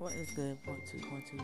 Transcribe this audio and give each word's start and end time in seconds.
What 0.00 0.14
is 0.14 0.30
good, 0.30 0.56
point 0.64 0.80
two, 0.90 0.96
point 1.10 1.26
two 1.26 1.36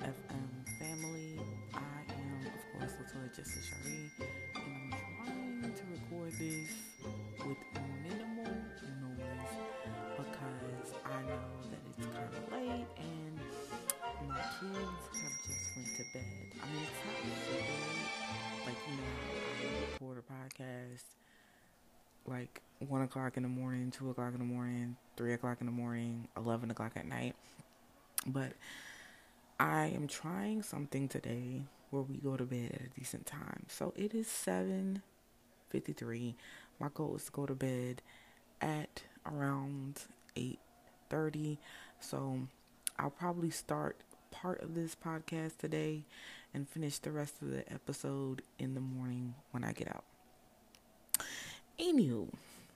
FM 0.00 0.78
family? 0.78 1.40
I 1.74 1.78
am, 2.14 2.46
of 2.46 2.78
course, 2.78 2.92
Latoya 3.02 3.36
Justice 3.36 3.66
Shari, 3.66 4.12
and 4.54 4.94
I'm 4.94 5.60
trying 5.60 5.74
to 5.74 5.82
record 5.90 6.30
this 6.38 6.70
with 7.44 7.58
minimal 8.06 8.44
noise 8.46 9.50
because 10.16 10.94
I 11.04 11.22
know 11.22 11.50
that 11.66 11.80
it's 11.90 12.06
kind 12.06 12.30
of 12.30 12.52
late 12.52 12.86
and 12.96 13.40
my 14.28 14.38
kids 14.38 15.02
have 15.10 15.36
just 15.48 15.66
went 15.74 15.90
to 15.96 16.04
bed. 16.14 16.46
I 16.62 16.66
mean, 16.70 16.86
it's 16.86 17.02
not 17.04 17.16
super 17.42 17.58
late. 17.58 18.66
Like, 18.66 18.78
you 18.86 18.94
know, 18.98 19.02
I 19.58 19.82
record 19.94 20.16
a 20.18 20.32
podcast 20.32 21.06
like 22.24 22.62
1 22.86 23.02
o'clock 23.02 23.36
in 23.36 23.42
the 23.42 23.48
morning, 23.48 23.90
2 23.90 24.10
o'clock 24.10 24.32
in 24.32 24.38
the 24.38 24.44
morning, 24.44 24.94
3 25.16 25.32
o'clock 25.32 25.56
in 25.58 25.66
the 25.66 25.72
morning, 25.72 26.28
11 26.36 26.70
o'clock 26.70 26.92
at 26.94 27.04
night. 27.04 27.34
But 28.30 28.52
I 29.58 29.86
am 29.86 30.08
trying 30.08 30.62
something 30.62 31.08
today 31.08 31.64
where 31.90 32.02
we 32.02 32.16
go 32.16 32.36
to 32.36 32.44
bed 32.44 32.72
at 32.74 32.82
a 32.82 32.98
decent 32.98 33.26
time. 33.26 33.66
So 33.68 33.92
it 33.96 34.14
is 34.14 34.26
7:53. 34.26 36.36
My 36.78 36.88
goal 36.94 37.16
is 37.16 37.24
to 37.26 37.32
go 37.32 37.46
to 37.46 37.54
bed 37.54 38.02
at 38.60 39.02
around 39.26 40.04
8:30. 40.36 41.58
So 42.00 42.40
I'll 42.98 43.10
probably 43.10 43.50
start 43.50 43.96
part 44.30 44.62
of 44.62 44.74
this 44.74 44.94
podcast 44.94 45.58
today 45.58 46.04
and 46.54 46.68
finish 46.68 46.98
the 46.98 47.10
rest 47.10 47.42
of 47.42 47.50
the 47.50 47.70
episode 47.72 48.42
in 48.58 48.74
the 48.74 48.80
morning 48.80 49.34
when 49.50 49.64
I 49.64 49.72
get 49.72 49.88
out. 49.88 50.04
Anywho, 51.78 52.28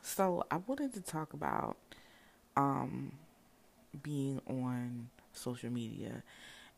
so 0.02 0.44
I 0.50 0.56
wanted 0.56 0.94
to 0.94 1.00
talk 1.00 1.32
about 1.32 1.76
um 2.56 3.12
being 4.02 4.40
on 4.46 5.08
social 5.34 5.70
media. 5.70 6.22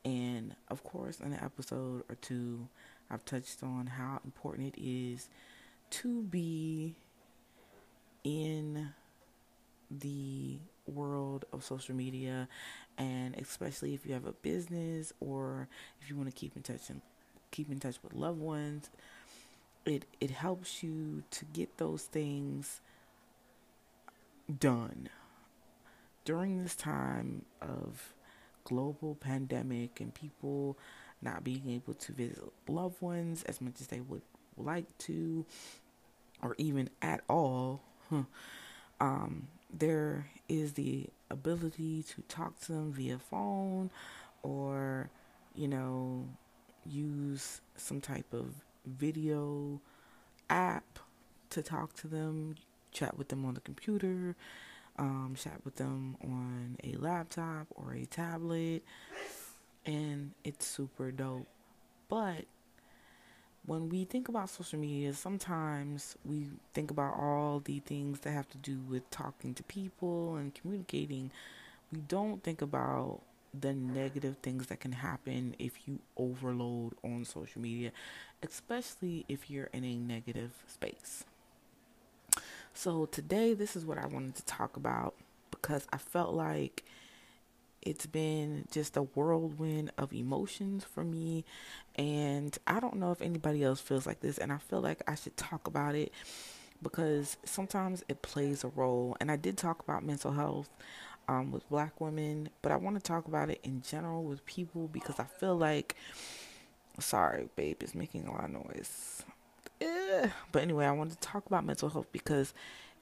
And 0.05 0.55
of 0.69 0.85
course, 0.85 1.21
in 1.21 1.33
an 1.33 1.41
episode 1.43 2.05
or 2.09 2.15
two, 2.17 2.69
I've 3.11 3.25
touched 3.25 3.63
on 3.63 3.87
how 3.87 4.21
important 4.25 4.77
it 4.77 4.83
is 4.83 5.29
to 5.91 6.23
be 6.23 6.97
in 8.25 8.89
the 9.91 10.59
world 10.87 11.45
of 11.53 11.65
social 11.65 11.95
media 11.95 12.49
and 12.99 13.35
especially 13.37 13.95
if 13.95 14.07
you 14.07 14.13
have 14.13 14.27
a 14.27 14.33
business 14.33 15.13
or 15.21 15.69
if 16.01 16.09
you 16.09 16.17
want 16.17 16.29
to 16.29 16.35
keep 16.35 16.57
in 16.57 16.63
touch 16.63 16.91
and 16.91 17.01
keep 17.51 17.71
in 17.71 17.79
touch 17.79 17.97
with 18.03 18.13
loved 18.15 18.41
ones 18.41 18.91
it 19.85 20.05
it 20.21 20.31
helps 20.31 20.83
you 20.83 21.23
to 21.31 21.45
get 21.47 21.79
those 21.79 22.03
things 22.03 22.81
done 24.59 25.09
during 26.25 26.63
this 26.63 26.75
time 26.75 27.45
of 27.61 28.13
global 28.67 29.15
pandemic 29.15 30.01
and 30.01 30.13
people 30.13 30.77
not 31.23 31.43
being 31.43 31.71
able 31.71 31.95
to 31.95 32.13
visit 32.13 32.43
loved 32.69 33.01
ones 33.01 33.43
as 33.45 33.61
much 33.61 33.81
as 33.81 33.87
they 33.87 34.01
would 34.01 34.23
like 34.59 34.87
to, 34.99 35.47
or 36.43 36.55
even 36.59 36.91
at 37.01 37.23
all, 37.29 37.81
um, 39.01 39.49
there 39.73 40.27
is 40.49 40.75
the 40.75 41.07
ability 41.31 42.03
to 42.03 42.23
talk 42.23 42.59
to 42.61 42.73
them 42.73 42.93
via 42.93 43.19
phone 43.19 43.91
or, 44.43 45.09
you 45.55 45.69
know, 45.69 46.27
use 46.85 47.61
some 47.77 48.01
type 48.01 48.33
of 48.33 48.47
video 48.85 49.81
app 50.51 50.99
to 51.51 51.63
talk 51.63 51.95
to 51.95 52.07
them, 52.07 52.55
chat 52.93 53.17
with 53.17 53.29
them 53.29 53.45
on 53.45 53.55
the 53.55 53.61
computer, 53.61 54.37
um, 54.99 55.35
chat 55.39 55.61
with 55.65 55.77
them 55.77 56.17
on 56.23 56.77
a 56.85 56.97
laptop 56.97 57.67
or 57.75 57.95
a 57.95 58.05
tablet, 58.07 58.83
and 59.85 60.33
it's 60.45 60.67
super 60.67 61.11
dope. 61.11 61.47
But 62.09 62.45
when 63.67 63.89
we 63.89 64.05
think 64.05 64.29
about 64.29 64.49
social 64.49 64.79
media, 64.79 65.13
sometimes 65.13 66.17
we 66.25 66.47
think 66.73 66.91
about 66.91 67.15
all 67.19 67.61
the 67.65 67.81
things 67.81 68.21
that 68.21 68.31
have 68.31 68.49
to 68.51 68.59
do 68.59 68.79
with 68.89 69.09
talking 69.11 69.55
to 69.55 69.63
people 69.65 70.37
and 70.37 70.55
communicating. 70.55 71.31
We 71.93 72.01
don't 72.01 72.43
think 72.43 72.63
about 72.63 73.21
the 73.59 73.73
negative 73.73 74.37
things 74.43 74.67
that 74.67 74.81
can 74.81 74.93
happen 74.93 75.55
if 75.59 75.89
you 75.89 75.99
overload 76.17 76.95
on 77.03 77.25
social 77.25 77.61
media, 77.61 77.91
especially 78.43 79.25
if 79.29 79.51
you're 79.51 79.71
in 79.73 79.85
a 79.85 79.97
negative 79.97 80.53
space. 80.67 81.25
So 82.77 83.07
today, 83.07 83.55
this 83.55 83.75
is 83.75 83.87
what 83.87 83.97
I 83.97 84.05
wanted 84.05 84.35
to 84.37 84.45
talk 84.45 84.77
about 84.77 85.15
because 85.51 85.87
I 85.95 85.97
felt 85.97 86.35
like 86.35 86.85
it's 87.81 88.05
been 88.05 88.69
just 88.71 88.99
a 88.99 89.03
whirlwind 89.03 89.93
of 89.97 90.13
emotions 90.13 90.85
for 90.85 91.03
me. 91.03 91.47
And 91.95 92.57
I 92.67 92.79
don't 92.79 92.97
know 92.97 93.13
if 93.13 93.23
anybody 93.23 93.65
else 93.65 93.81
feels 93.81 94.07
like 94.07 94.21
this. 94.21 94.37
And 94.37 94.53
I 94.53 94.59
feel 94.59 94.83
like 94.83 95.01
I 95.09 95.15
should 95.15 95.39
talk 95.39 95.67
about 95.67 95.95
it 95.95 96.13
because 96.83 97.39
sometimes 97.45 98.05
it 98.11 98.21
plays 98.21 98.63
a 98.63 98.69
role. 98.69 99.17
And 99.21 99.31
I 99.31 99.37
did 99.37 99.57
talk 99.57 99.81
about 99.81 100.05
mental 100.05 100.33
health 100.33 100.69
um, 101.29 101.53
with 101.53 101.67
black 101.71 101.99
women, 101.99 102.51
but 102.61 102.73
I 102.73 102.77
want 102.77 102.97
to 102.97 103.03
talk 103.03 103.27
about 103.27 103.49
it 103.49 103.61
in 103.65 103.81
general 103.81 104.23
with 104.23 104.45
people 104.45 104.89
because 104.89 105.19
I 105.19 105.25
feel 105.25 105.57
like, 105.57 105.97
sorry, 107.01 107.49
babe, 107.57 107.79
it's 107.81 107.95
making 107.95 108.27
a 108.27 108.33
lot 108.33 108.45
of 108.45 108.51
noise. 108.51 109.25
Eh. 109.81 110.29
But 110.53 110.63
anyway, 110.63 110.87
I 110.87 110.93
wanted 110.93 111.21
to 111.21 111.29
talk 111.29 111.47
about 111.47 111.65
mental 111.65 111.89
health 111.89 112.07
because 112.13 112.55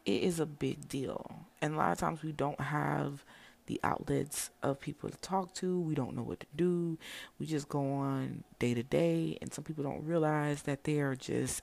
it 0.05 0.23
is 0.23 0.41
a 0.41 0.47
big 0.47 0.89
deal. 0.89 1.47
And 1.63 1.75
a 1.75 1.77
lot 1.77 1.93
of 1.93 1.99
times 1.99 2.23
we 2.23 2.33
don't 2.33 2.61
have 2.61 3.25
the 3.67 3.81
outlets 3.83 4.51
of 4.63 4.81
people 4.81 5.09
to 5.09 5.17
talk 5.19 5.55
to. 5.55 5.81
We 5.81 5.95
don't 5.95 6.15
know 6.15 6.23
what 6.23 6.41
to 6.41 6.47
do. 6.55 6.99
We 7.39 7.47
just 7.47 7.69
go 7.69 7.81
on 7.93 8.45
day 8.59 8.75
to 8.75 8.83
day. 8.83 9.39
And 9.41 9.53
some 9.53 9.65
people 9.65 9.85
don't 9.85 10.05
realize 10.05 10.63
that 10.63 10.85
they 10.85 11.01
are 11.01 11.15
just 11.15 11.63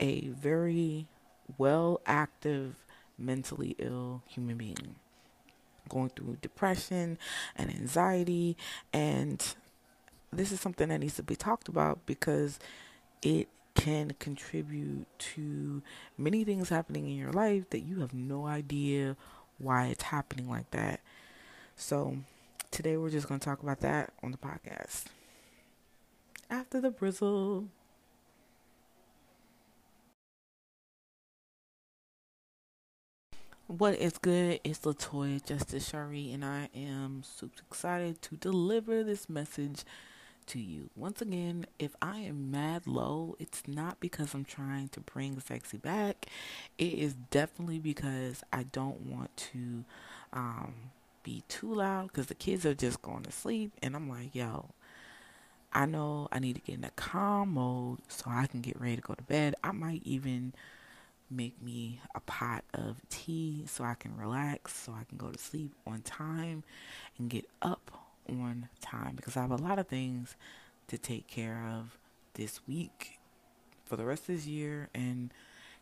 a 0.00 0.28
very 0.28 1.06
well 1.58 2.00
active, 2.06 2.74
mentally 3.16 3.76
ill 3.78 4.22
human 4.26 4.56
being 4.56 4.96
going 5.88 6.08
through 6.08 6.38
depression 6.40 7.18
and 7.56 7.70
anxiety. 7.70 8.56
And 8.92 9.44
this 10.32 10.50
is 10.50 10.60
something 10.60 10.88
that 10.88 10.98
needs 10.98 11.16
to 11.16 11.22
be 11.22 11.36
talked 11.36 11.68
about 11.68 12.04
because 12.06 12.58
it 13.22 13.48
can 13.74 14.12
contribute 14.18 15.06
to 15.18 15.82
many 16.16 16.44
things 16.44 16.68
happening 16.68 17.08
in 17.08 17.16
your 17.16 17.32
life 17.32 17.68
that 17.70 17.80
you 17.80 18.00
have 18.00 18.14
no 18.14 18.46
idea 18.46 19.16
why 19.58 19.86
it's 19.86 20.04
happening 20.04 20.48
like 20.48 20.70
that. 20.70 21.00
So, 21.76 22.18
today 22.70 22.96
we're 22.96 23.10
just 23.10 23.28
going 23.28 23.40
to 23.40 23.44
talk 23.44 23.62
about 23.62 23.80
that 23.80 24.12
on 24.22 24.30
the 24.30 24.38
podcast. 24.38 25.04
After 26.50 26.80
the 26.80 26.90
brizzle. 26.90 27.68
What 33.66 33.94
is 33.94 34.18
good? 34.18 34.60
It's 34.62 34.80
Latoya 34.80 35.44
Justice 35.44 35.88
Shari, 35.88 36.32
and 36.32 36.44
I 36.44 36.68
am 36.76 37.22
super 37.24 37.62
excited 37.70 38.20
to 38.22 38.36
deliver 38.36 39.02
this 39.02 39.28
message 39.28 39.84
to 40.48 40.58
you. 40.58 40.90
Once 40.96 41.20
again, 41.22 41.66
if 41.78 41.96
I 42.00 42.18
am 42.18 42.50
mad 42.50 42.86
low, 42.86 43.36
it's 43.38 43.62
not 43.66 44.00
because 44.00 44.34
I'm 44.34 44.44
trying 44.44 44.88
to 44.88 45.00
bring 45.00 45.40
sexy 45.40 45.78
back. 45.78 46.26
It 46.78 46.94
is 46.94 47.14
definitely 47.30 47.78
because 47.78 48.42
I 48.52 48.64
don't 48.64 49.00
want 49.02 49.36
to 49.52 49.84
um, 50.32 50.74
be 51.22 51.42
too 51.48 51.74
loud 51.74 52.08
because 52.08 52.26
the 52.26 52.34
kids 52.34 52.64
are 52.66 52.74
just 52.74 53.02
going 53.02 53.22
to 53.24 53.32
sleep. 53.32 53.72
And 53.82 53.96
I'm 53.96 54.08
like, 54.08 54.34
yo, 54.34 54.70
I 55.72 55.86
know 55.86 56.28
I 56.30 56.38
need 56.38 56.54
to 56.54 56.62
get 56.62 56.78
in 56.78 56.84
a 56.84 56.90
calm 56.90 57.54
mode 57.54 57.98
so 58.08 58.24
I 58.28 58.46
can 58.46 58.60
get 58.60 58.80
ready 58.80 58.96
to 58.96 59.02
go 59.02 59.14
to 59.14 59.22
bed. 59.22 59.54
I 59.64 59.72
might 59.72 60.02
even 60.04 60.52
make 61.30 61.60
me 61.60 62.00
a 62.14 62.20
pot 62.20 62.64
of 62.72 62.96
tea 63.08 63.64
so 63.66 63.82
I 63.82 63.94
can 63.94 64.16
relax, 64.16 64.74
so 64.74 64.92
I 64.92 65.04
can 65.04 65.18
go 65.18 65.30
to 65.30 65.38
sleep 65.38 65.72
on 65.86 66.02
time 66.02 66.62
and 67.18 67.28
get 67.28 67.46
up 67.60 68.03
on 68.28 68.68
time 68.80 69.14
because 69.16 69.36
I 69.36 69.42
have 69.42 69.50
a 69.50 69.56
lot 69.56 69.78
of 69.78 69.88
things 69.88 70.36
to 70.88 70.98
take 70.98 71.26
care 71.26 71.64
of 71.70 71.98
this 72.34 72.60
week 72.66 73.18
for 73.84 73.96
the 73.96 74.04
rest 74.04 74.22
of 74.22 74.36
this 74.36 74.46
year 74.46 74.88
and 74.94 75.32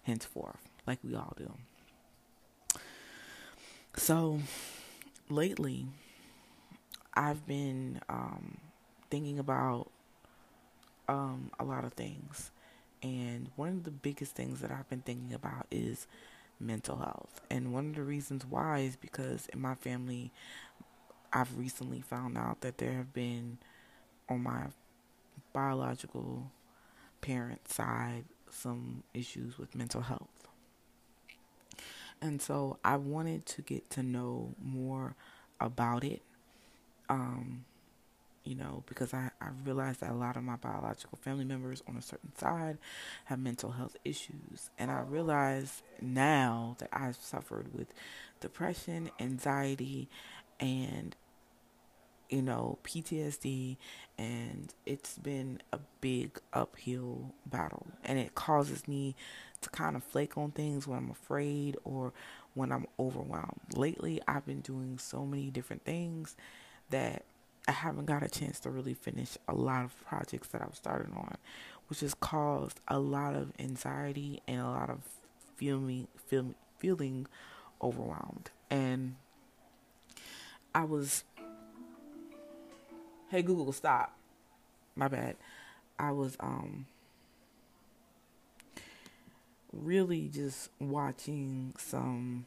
henceforth, 0.02 0.68
like 0.86 0.98
we 1.02 1.14
all 1.14 1.34
do. 1.36 1.52
So, 3.96 4.40
lately, 5.28 5.86
I've 7.14 7.46
been 7.46 8.00
um, 8.08 8.58
thinking 9.10 9.38
about 9.38 9.90
um, 11.08 11.50
a 11.58 11.64
lot 11.64 11.84
of 11.84 11.92
things. 11.92 12.50
And 13.02 13.50
one 13.56 13.68
of 13.68 13.84
the 13.84 13.90
biggest 13.90 14.34
things 14.34 14.60
that 14.60 14.70
I've 14.70 14.88
been 14.88 15.02
thinking 15.02 15.34
about 15.34 15.66
is 15.70 16.06
mental 16.58 16.96
health. 16.96 17.40
And 17.50 17.72
one 17.72 17.90
of 17.90 17.96
the 17.96 18.02
reasons 18.02 18.46
why 18.46 18.80
is 18.80 18.96
because 18.96 19.46
in 19.52 19.60
my 19.60 19.74
family, 19.74 20.32
I've 21.32 21.56
recently 21.58 22.00
found 22.00 22.36
out 22.38 22.60
that 22.62 22.78
there 22.78 22.92
have 22.92 23.12
been 23.12 23.58
on 24.28 24.42
my 24.42 24.66
biological 25.52 26.50
parent 27.20 27.68
side 27.68 28.24
some 28.50 29.02
issues 29.14 29.58
with 29.58 29.74
mental 29.74 30.02
health. 30.02 30.48
And 32.20 32.40
so 32.40 32.78
I 32.84 32.96
wanted 32.96 33.46
to 33.46 33.62
get 33.62 33.90
to 33.90 34.02
know 34.02 34.54
more 34.62 35.16
about 35.60 36.04
it 36.04 36.22
Um, 37.08 37.64
you 38.44 38.56
know, 38.56 38.82
because 38.86 39.14
I, 39.14 39.30
I 39.40 39.48
realized 39.64 40.00
that 40.00 40.10
a 40.10 40.14
lot 40.14 40.36
of 40.36 40.44
my 40.44 40.56
biological 40.56 41.18
family 41.22 41.44
members 41.44 41.82
on 41.88 41.96
a 41.96 42.02
certain 42.02 42.34
side 42.36 42.78
have 43.26 43.38
mental 43.38 43.72
health 43.72 43.96
issues. 44.04 44.70
And 44.78 44.90
I 44.90 45.00
realize 45.02 45.82
now 46.00 46.76
that 46.78 46.88
I've 46.92 47.16
suffered 47.16 47.74
with 47.74 47.94
depression, 48.40 49.10
anxiety, 49.20 50.08
and, 50.60 51.14
you 52.32 52.42
know, 52.42 52.78
PTSD. 52.82 53.76
And 54.18 54.74
it's 54.86 55.18
been 55.18 55.60
a 55.72 55.78
big 56.00 56.40
uphill 56.52 57.34
battle. 57.46 57.86
And 58.04 58.18
it 58.18 58.34
causes 58.34 58.88
me 58.88 59.14
to 59.60 59.70
kind 59.70 59.94
of 59.94 60.02
flake 60.02 60.36
on 60.36 60.50
things 60.50 60.86
when 60.86 60.98
I'm 60.98 61.10
afraid 61.10 61.76
or 61.84 62.12
when 62.54 62.72
I'm 62.72 62.86
overwhelmed. 62.98 63.60
Lately, 63.76 64.20
I've 64.26 64.46
been 64.46 64.60
doing 64.60 64.98
so 64.98 65.24
many 65.24 65.50
different 65.50 65.84
things 65.84 66.36
that 66.90 67.24
I 67.68 67.72
haven't 67.72 68.06
got 68.06 68.24
a 68.24 68.28
chance 68.28 68.58
to 68.60 68.70
really 68.70 68.94
finish 68.94 69.38
a 69.46 69.54
lot 69.54 69.84
of 69.84 70.04
projects 70.04 70.48
that 70.48 70.62
I've 70.62 70.74
started 70.74 71.12
on, 71.14 71.36
which 71.88 72.00
has 72.00 72.14
caused 72.14 72.80
a 72.88 72.98
lot 72.98 73.34
of 73.34 73.52
anxiety 73.58 74.42
and 74.48 74.60
a 74.60 74.68
lot 74.68 74.90
of 74.90 75.00
feeling 75.56 76.08
feel, 76.26 76.54
feeling 76.78 77.26
overwhelmed. 77.80 78.50
And 78.68 79.16
I 80.74 80.84
was 80.84 81.24
Hey 83.32 83.40
Google, 83.40 83.72
stop. 83.72 84.14
My 84.94 85.08
bad. 85.08 85.36
I 85.98 86.10
was 86.10 86.36
um 86.38 86.84
really 89.72 90.28
just 90.28 90.68
watching 90.78 91.72
some 91.78 92.44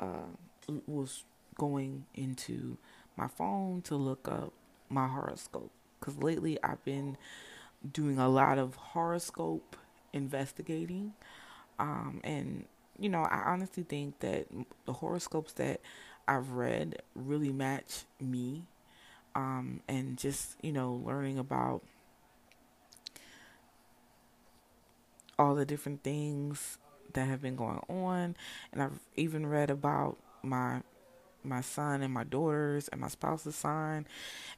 uh 0.00 0.32
was 0.86 1.24
going 1.58 2.06
into 2.14 2.78
my 3.18 3.28
phone 3.28 3.82
to 3.82 3.94
look 3.94 4.26
up 4.26 4.54
my 4.88 5.06
horoscope 5.06 5.70
because 6.00 6.16
lately 6.16 6.56
I've 6.62 6.82
been 6.86 7.18
doing 7.92 8.18
a 8.18 8.30
lot 8.30 8.56
of 8.56 8.74
horoscope 8.76 9.76
investigating. 10.14 11.12
Um, 11.78 12.22
and, 12.24 12.64
you 12.98 13.10
know, 13.10 13.24
I 13.24 13.42
honestly 13.44 13.82
think 13.82 14.18
that 14.20 14.46
the 14.86 14.94
horoscopes 14.94 15.52
that 15.54 15.82
I've 16.26 16.52
read 16.52 17.02
really 17.14 17.52
match 17.52 18.06
me. 18.18 18.62
Um, 19.36 19.82
and 19.86 20.16
just, 20.16 20.56
you 20.62 20.72
know, 20.72 20.94
learning 21.04 21.38
about 21.38 21.82
all 25.38 25.54
the 25.54 25.66
different 25.66 26.02
things 26.02 26.78
that 27.12 27.28
have 27.28 27.42
been 27.42 27.54
going 27.54 27.82
on. 27.90 28.34
And 28.72 28.82
I've 28.82 28.98
even 29.14 29.46
read 29.46 29.70
about 29.70 30.16
my 30.42 30.80
my 31.44 31.60
son 31.60 32.02
and 32.02 32.12
my 32.12 32.24
daughters 32.24 32.88
and 32.88 33.00
my 33.00 33.08
spouse's 33.08 33.54
sign. 33.54 34.06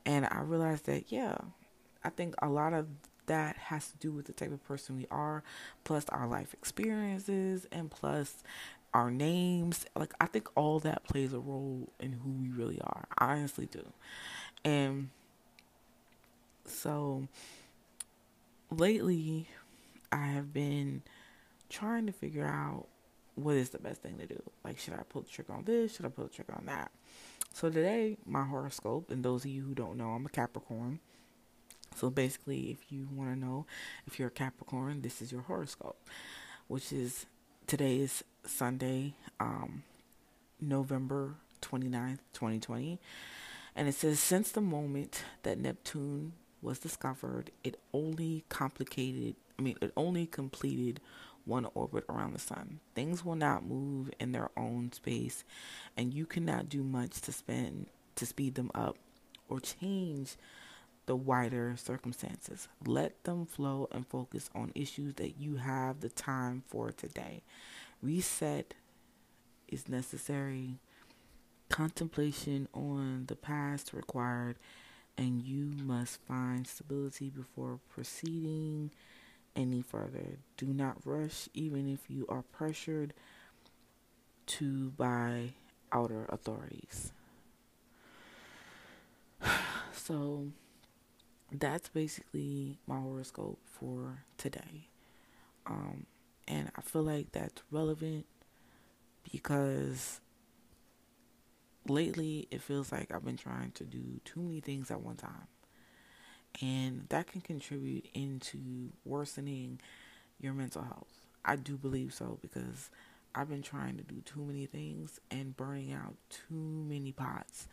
And 0.06 0.26
I 0.26 0.42
realized 0.42 0.86
that, 0.86 1.10
yeah, 1.12 1.36
I 2.04 2.10
think 2.10 2.34
a 2.40 2.48
lot 2.48 2.72
of 2.72 2.86
that 3.26 3.56
has 3.56 3.88
to 3.90 3.98
do 3.98 4.12
with 4.12 4.26
the 4.26 4.32
type 4.32 4.52
of 4.52 4.64
person 4.64 4.96
we 4.96 5.06
are, 5.10 5.42
plus 5.84 6.06
our 6.08 6.26
life 6.28 6.54
experiences, 6.54 7.66
and 7.72 7.90
plus 7.90 8.42
our 8.94 9.10
names. 9.10 9.84
Like, 9.94 10.14
I 10.20 10.26
think 10.26 10.48
all 10.54 10.78
that 10.81 11.04
plays 11.04 11.34
a 11.34 11.38
role 11.40 11.92
in 12.00 12.12
who 12.12 12.31
we 12.31 12.48
really 12.48 12.81
are. 12.81 13.06
I 13.19 13.34
honestly 13.34 13.66
do. 13.66 13.92
And 14.64 15.10
so 16.64 17.28
lately, 18.70 19.49
I 20.12 20.26
have 20.26 20.52
been 20.52 21.02
trying 21.69 22.06
to 22.06 22.12
figure 22.12 22.46
out 22.46 22.87
what 23.34 23.55
is 23.55 23.70
the 23.70 23.78
best 23.78 24.02
thing 24.02 24.19
to 24.19 24.26
do? 24.26 24.43
Like, 24.64 24.78
should 24.78 24.94
I 24.94 25.02
pull 25.08 25.22
the 25.22 25.28
trigger 25.28 25.52
on 25.52 25.64
this? 25.64 25.94
Should 25.94 26.06
I 26.06 26.08
pull 26.08 26.25
the 26.25 26.31
trigger 26.31 26.55
on 26.56 26.66
that? 26.66 26.90
So 27.52 27.70
today, 27.70 28.16
my 28.26 28.44
horoscope, 28.44 29.10
and 29.10 29.25
those 29.25 29.44
of 29.44 29.50
you 29.50 29.62
who 29.62 29.75
don't 29.75 29.96
know, 29.96 30.10
I'm 30.10 30.26
a 30.26 30.28
Capricorn. 30.28 30.99
So 31.96 32.10
basically, 32.10 32.70
if 32.70 32.93
you 32.93 33.08
want 33.12 33.32
to 33.32 33.38
know 33.38 33.66
if 34.06 34.19
you're 34.19 34.28
a 34.28 34.32
Capricorn, 34.32 35.02
this 35.02 35.22
is 35.22 35.32
your 35.32 35.43
horoscope, 35.43 35.99
which 36.66 36.93
is 36.93 37.26
today 37.66 37.99
is 37.99 38.22
Sunday, 38.44 39.14
um, 39.40 39.82
November 40.60 41.34
29th, 41.62 42.19
2020. 42.32 42.99
And 43.78 43.86
it 43.86 43.94
says, 43.94 44.19
since 44.19 44.50
the 44.50 44.60
moment 44.60 45.22
that 45.44 45.60
Neptune 45.60 46.32
was 46.60 46.80
discovered, 46.80 47.52
it 47.62 47.78
only 47.94 48.42
complicated, 48.48 49.36
I 49.56 49.62
mean, 49.62 49.76
it 49.80 49.92
only 49.96 50.26
completed 50.26 50.98
one 51.44 51.64
orbit 51.75 52.04
around 52.08 52.32
the 52.32 52.40
sun. 52.40 52.80
Things 52.96 53.25
will 53.25 53.36
not 53.36 53.64
move 53.64 54.10
in 54.19 54.32
their 54.32 54.50
own 54.56 54.90
space, 54.90 55.44
and 55.96 56.12
you 56.12 56.26
cannot 56.26 56.69
do 56.69 56.82
much 56.82 57.20
to 57.20 57.32
spend 57.32 57.86
to 58.16 58.26
speed 58.26 58.56
them 58.56 58.72
up 58.75 58.96
or 59.48 59.60
change 59.60 60.34
the 61.06 61.14
wider 61.14 61.76
circumstances. 61.76 62.66
Let 62.84 63.22
them 63.22 63.46
flow 63.46 63.88
and 63.92 64.04
focus 64.08 64.50
on 64.56 64.72
issues 64.74 65.14
that 65.14 65.38
you 65.38 65.58
have 65.58 66.00
the 66.00 66.08
time 66.08 66.64
for 66.66 66.90
today. 66.90 67.44
Reset 68.02 68.74
is 69.69 69.88
necessary. 69.88 70.81
Contemplation 71.69 72.69
on 72.73 73.25
the 73.26 73.37
past 73.37 73.93
required, 73.93 74.56
and 75.17 75.43
you 75.43 75.73
must 75.85 76.20
find 76.23 76.67
stability 76.67 77.29
before 77.31 77.81
proceeding 77.88 78.91
any 79.55 79.82
further. 79.82 80.38
Do 80.56 80.67
not 80.67 80.99
rush, 81.05 81.49
even 81.55 81.93
if 81.93 82.09
you 82.09 82.26
are 82.29 82.43
pressured 82.43 83.12
to 84.47 84.91
by 84.97 85.50
outer 85.93 86.26
authorities. 86.29 87.12
So 89.93 90.47
that's 91.53 91.91
basically 91.91 92.79
my 92.87 92.99
horoscope 92.99 93.59
for 93.67 94.25
today. 94.38 94.88
Um, 95.67 96.06
and 96.47 96.70
I 96.76 96.81
feel 96.81 97.03
like 97.03 97.32
that's 97.32 97.61
relevant 97.70 98.25
because 99.31 100.20
lately 101.88 102.49
it 102.50 102.62
feels 102.62 102.93
like 102.93 103.12
I've 103.12 103.25
been 103.25 103.37
trying 103.37 103.73
to 103.73 103.85
do 103.85 104.20
too 104.25 104.40
many 104.40 104.61
things 104.61 104.90
at 104.90 105.00
one 105.00 105.17
time 105.17 105.49
and 106.61 107.06
that 107.11 107.26
can 107.26 107.40
contribute 107.40 108.06
into 108.14 108.90
worsening 109.05 109.81
your 110.40 110.52
mental 110.52 110.82
health. 110.82 111.12
I 111.44 111.56
do 111.56 111.76
believe 111.76 112.12
so 112.12 112.38
because 112.43 112.90
I've 113.35 113.49
been 113.49 113.62
trying 113.62 113.96
to 113.99 114.02
do 114.02 114.20
too 114.25 114.40
many 114.40 114.67
things 114.67 115.20
and 115.31 115.56
burning 115.56 115.93
out 115.93 116.17
too 116.31 116.85
many 116.88 117.12
pots 117.12 117.69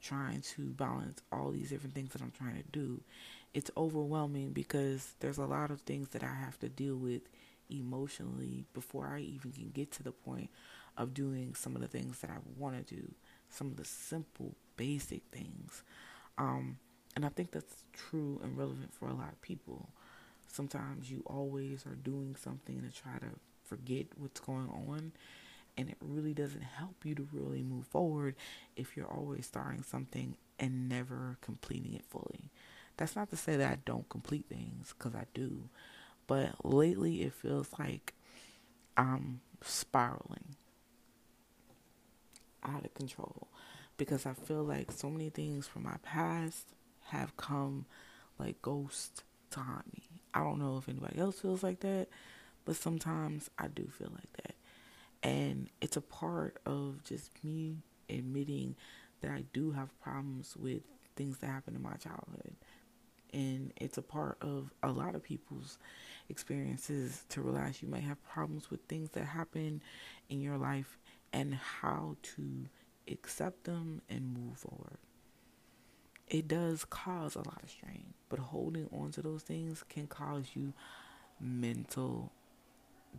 trying 0.00 0.40
to 0.40 0.62
balance 0.70 1.20
all 1.32 1.50
these 1.50 1.70
different 1.70 1.94
things 1.94 2.12
that 2.12 2.22
I'm 2.22 2.30
trying 2.30 2.56
to 2.56 2.68
do. 2.70 3.00
It's 3.54 3.70
overwhelming 3.76 4.52
because 4.52 5.14
there's 5.20 5.38
a 5.38 5.46
lot 5.46 5.70
of 5.70 5.80
things 5.80 6.10
that 6.10 6.22
I 6.22 6.32
have 6.32 6.58
to 6.60 6.68
deal 6.68 6.96
with 6.96 7.22
emotionally 7.70 8.64
before 8.74 9.06
I 9.08 9.20
even 9.20 9.52
can 9.52 9.70
get 9.74 9.90
to 9.92 10.02
the 10.02 10.12
point 10.12 10.50
of 10.96 11.14
doing 11.14 11.54
some 11.54 11.74
of 11.74 11.82
the 11.82 11.88
things 11.88 12.20
that 12.20 12.30
I 12.30 12.36
want 12.56 12.86
to 12.86 12.94
do, 12.94 13.10
some 13.50 13.68
of 13.68 13.76
the 13.76 13.84
simple, 13.84 14.54
basic 14.76 15.22
things. 15.32 15.82
Um, 16.36 16.78
and 17.16 17.24
I 17.24 17.30
think 17.30 17.50
that's 17.50 17.84
true 17.92 18.40
and 18.42 18.56
relevant 18.56 18.92
for 18.94 19.08
a 19.08 19.14
lot 19.14 19.32
of 19.32 19.40
people. 19.42 19.88
Sometimes 20.46 21.10
you 21.10 21.22
always 21.26 21.84
are 21.86 21.96
doing 21.96 22.36
something 22.40 22.80
to 22.82 23.02
try 23.02 23.18
to 23.18 23.34
forget 23.64 24.06
what's 24.16 24.40
going 24.40 24.68
on. 24.68 25.12
And 25.76 25.88
it 25.88 25.96
really 26.00 26.34
doesn't 26.34 26.62
help 26.62 27.04
you 27.04 27.14
to 27.14 27.28
really 27.32 27.62
move 27.62 27.86
forward 27.86 28.34
if 28.76 28.96
you're 28.96 29.06
always 29.06 29.46
starting 29.46 29.82
something 29.82 30.36
and 30.58 30.88
never 30.88 31.36
completing 31.40 31.94
it 31.94 32.04
fully. 32.08 32.50
That's 32.96 33.14
not 33.14 33.30
to 33.30 33.36
say 33.36 33.56
that 33.56 33.72
I 33.72 33.78
don't 33.84 34.08
complete 34.08 34.46
things, 34.48 34.92
because 34.96 35.14
I 35.14 35.26
do. 35.34 35.68
But 36.26 36.64
lately 36.64 37.22
it 37.22 37.32
feels 37.32 37.68
like 37.78 38.14
I'm 38.96 39.40
spiraling 39.62 40.56
out 42.64 42.84
of 42.84 42.94
control 42.94 43.48
because 43.96 44.26
I 44.26 44.32
feel 44.32 44.62
like 44.62 44.92
so 44.92 45.10
many 45.10 45.30
things 45.30 45.66
from 45.66 45.84
my 45.84 45.96
past 46.02 46.68
have 47.06 47.36
come 47.36 47.86
like 48.38 48.62
ghosts 48.62 49.22
to 49.50 49.60
haunt 49.60 49.92
me. 49.92 50.22
I 50.32 50.40
don't 50.40 50.58
know 50.58 50.78
if 50.78 50.88
anybody 50.88 51.18
else 51.18 51.40
feels 51.40 51.62
like 51.62 51.80
that, 51.80 52.08
but 52.64 52.76
sometimes 52.76 53.50
I 53.58 53.68
do 53.68 53.88
feel 53.88 54.12
like 54.12 54.32
that. 54.44 54.54
And 55.22 55.68
it's 55.80 55.96
a 55.96 56.00
part 56.02 56.58
of 56.64 57.02
just 57.02 57.32
me 57.42 57.78
admitting 58.08 58.76
that 59.20 59.30
I 59.30 59.44
do 59.52 59.72
have 59.72 59.98
problems 60.00 60.54
with 60.56 60.82
things 61.16 61.38
that 61.38 61.48
happened 61.48 61.76
in 61.76 61.82
my 61.82 61.94
childhood. 61.94 62.54
And 63.32 63.72
it's 63.76 63.98
a 63.98 64.02
part 64.02 64.38
of 64.40 64.70
a 64.82 64.90
lot 64.90 65.14
of 65.14 65.22
people's 65.22 65.78
experiences 66.28 67.24
to 67.30 67.40
realize 67.40 67.82
you 67.82 67.88
may 67.88 68.00
have 68.00 68.22
problems 68.22 68.70
with 68.70 68.80
things 68.88 69.10
that 69.10 69.24
happen 69.24 69.82
in 70.28 70.40
your 70.40 70.56
life 70.56 70.98
and 71.32 71.54
how 71.54 72.16
to 72.22 72.66
accept 73.10 73.64
them 73.64 74.02
and 74.08 74.34
move 74.34 74.58
forward 74.58 74.98
it 76.28 76.48
does 76.48 76.84
cause 76.84 77.34
a 77.34 77.38
lot 77.38 77.62
of 77.62 77.70
strain. 77.70 78.14
But 78.28 78.38
holding 78.38 78.88
on 78.92 79.12
to 79.12 79.22
those 79.22 79.42
things 79.42 79.84
can 79.88 80.06
cause 80.06 80.46
you 80.54 80.72
mental 81.40 82.32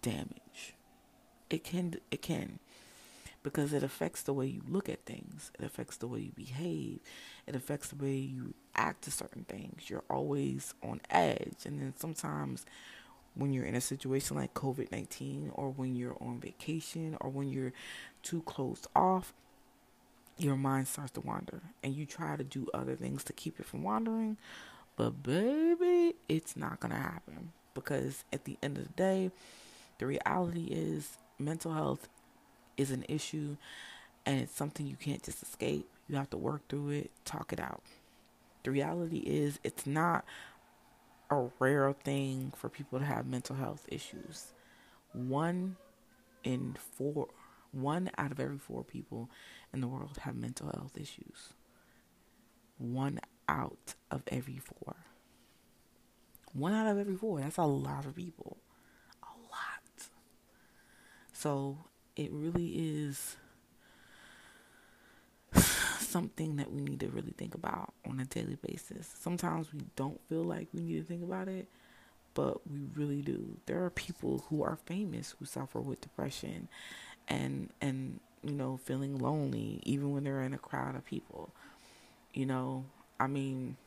damage. 0.02 0.76
It 1.50 1.64
can 1.64 1.96
it 2.12 2.22
can. 2.22 2.60
because 3.44 3.74
it 3.74 3.84
affects 3.84 4.24
the 4.24 4.34
way 4.34 4.48
you 4.48 4.62
look 4.68 4.90
at 4.90 5.06
things. 5.06 5.52
It 5.60 5.66
affects 5.66 5.98
the 5.98 6.08
way 6.08 6.20
you 6.20 6.32
behave. 6.36 7.00
It 7.48 7.56
affects 7.56 7.90
the 7.90 7.96
way 7.96 8.16
you 8.16 8.54
act 8.76 9.04
to 9.04 9.12
certain 9.12 9.46
things. 9.46 9.90
You're 9.90 10.04
always 10.10 10.74
on 10.84 11.02
edge. 11.10 11.66
And 11.66 11.80
then 11.82 11.94
sometimes 11.98 12.66
when 13.36 13.54
you're 13.54 13.66
in 13.66 13.76
a 13.76 13.82
situation 13.82 14.38
like 14.38 14.54
COVID 14.54 14.92
19 14.92 15.52
or 15.54 15.70
when 15.70 15.96
you're 15.96 16.18
on 16.22 16.40
vacation 16.40 17.18
or 17.22 17.30
when 17.30 17.50
you're 17.50 17.74
too 18.24 18.42
closed 18.42 18.88
off, 18.96 19.34
your 20.38 20.56
mind 20.56 20.88
starts 20.88 21.12
to 21.12 21.22
wander 21.22 21.62
and 21.84 21.94
you 21.94 22.06
try 22.06 22.36
to 22.36 22.44
do 22.44 22.68
other 22.74 22.96
things 22.96 23.24
to 23.26 23.34
keep 23.34 23.60
it 23.60 23.66
from 23.66 23.84
wandering. 23.84 24.38
But 24.96 25.24
baby, 25.24 26.16
it's 26.28 26.58
not 26.58 26.80
going 26.80 26.92
to 26.94 27.00
happen 27.00 27.52
because 27.74 28.24
at 28.34 28.46
the 28.46 28.58
end 28.62 28.78
of 28.78 28.84
the 28.84 28.94
day, 28.94 29.32
the 29.98 30.06
reality 30.06 30.68
is 30.72 31.18
mental 31.38 31.74
health 31.74 32.10
is 32.78 32.92
an 32.92 33.06
issue 33.08 33.58
and 34.26 34.40
it's 34.42 34.56
something 34.56 34.86
you 34.86 34.96
can't 34.96 35.24
just 35.24 35.44
escape. 35.44 35.88
You 36.08 36.16
have 36.16 36.30
to 36.32 36.38
work 36.38 36.68
through 36.68 36.90
it, 36.90 37.12
talk 37.26 37.54
it 37.54 37.60
out. 37.60 37.82
The 38.64 38.72
reality 38.72 39.20
is 39.20 39.60
it's 39.64 39.86
not 39.86 40.26
a 41.30 41.50
rare 41.60 41.94
thing 41.94 42.52
for 42.56 42.70
people 42.70 43.00
to 43.00 43.06
have 43.06 43.26
mental 43.26 43.56
health 43.56 43.86
issues. 43.90 44.54
One 45.14 45.78
in 46.44 46.76
four, 46.96 47.28
one 47.72 48.10
out 48.18 48.32
of 48.32 48.40
every 48.40 48.58
four 48.58 48.84
people 48.84 49.30
in 49.74 49.82
the 49.82 49.88
world 49.88 50.18
have 50.22 50.36
mental 50.36 50.68
health 50.68 50.98
issues. 50.98 51.54
One 52.78 53.20
out 53.48 53.96
of 54.10 54.24
every 54.28 54.58
four. 54.58 54.96
One 56.54 56.74
out 56.74 56.88
of 56.88 56.98
every 56.98 57.16
four. 57.16 57.42
That's 57.42 57.58
a 57.58 57.64
lot 57.64 58.06
of 58.06 58.16
people. 58.16 58.58
A 59.22 59.34
lot. 59.52 60.10
So 61.34 61.78
it 62.16 62.32
really 62.32 62.68
is 62.68 63.36
something 66.10 66.58
that 66.58 66.72
we 66.72 66.82
need 66.82 67.00
to 67.02 67.10
really 67.10 67.34
think 67.38 67.56
about 67.56 67.94
on 68.08 68.20
a 68.20 68.26
daily 68.26 68.58
basis. 68.68 69.14
Sometimes 69.20 69.74
we 69.74 69.82
don't 69.96 70.20
feel 70.30 70.44
like 70.44 70.68
we 70.74 70.82
need 70.82 70.98
to 70.98 71.04
think 71.04 71.24
about 71.24 71.48
it, 71.48 71.68
but 72.34 72.68
we 72.70 72.82
really 72.96 73.22
do. 73.22 73.58
There 73.66 73.84
are 73.84 73.90
people 73.90 74.46
who 74.50 74.64
are 74.64 74.78
famous 74.86 75.36
who 75.40 75.46
suffer 75.46 75.80
with 75.80 76.02
depression 76.02 76.68
and 77.28 77.70
and 77.82 78.20
you 78.44 78.54
know, 78.54 78.78
feeling 78.78 79.18
lonely 79.18 79.82
even 79.84 80.14
when 80.14 80.24
they're 80.24 80.42
in 80.42 80.54
a 80.54 80.58
crowd 80.58 80.96
of 80.96 81.06
people. 81.06 81.54
You 82.34 82.46
know, 82.46 82.86
I 83.20 83.28
mean, 83.28 83.78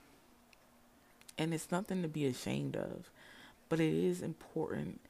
and 1.39 1.55
it's 1.55 1.71
nothing 1.71 2.03
to 2.03 2.09
be 2.09 2.27
ashamed 2.27 2.77
of, 2.77 3.11
but 3.69 3.81
it 3.81 3.95
is 3.95 4.21
important 4.21 5.01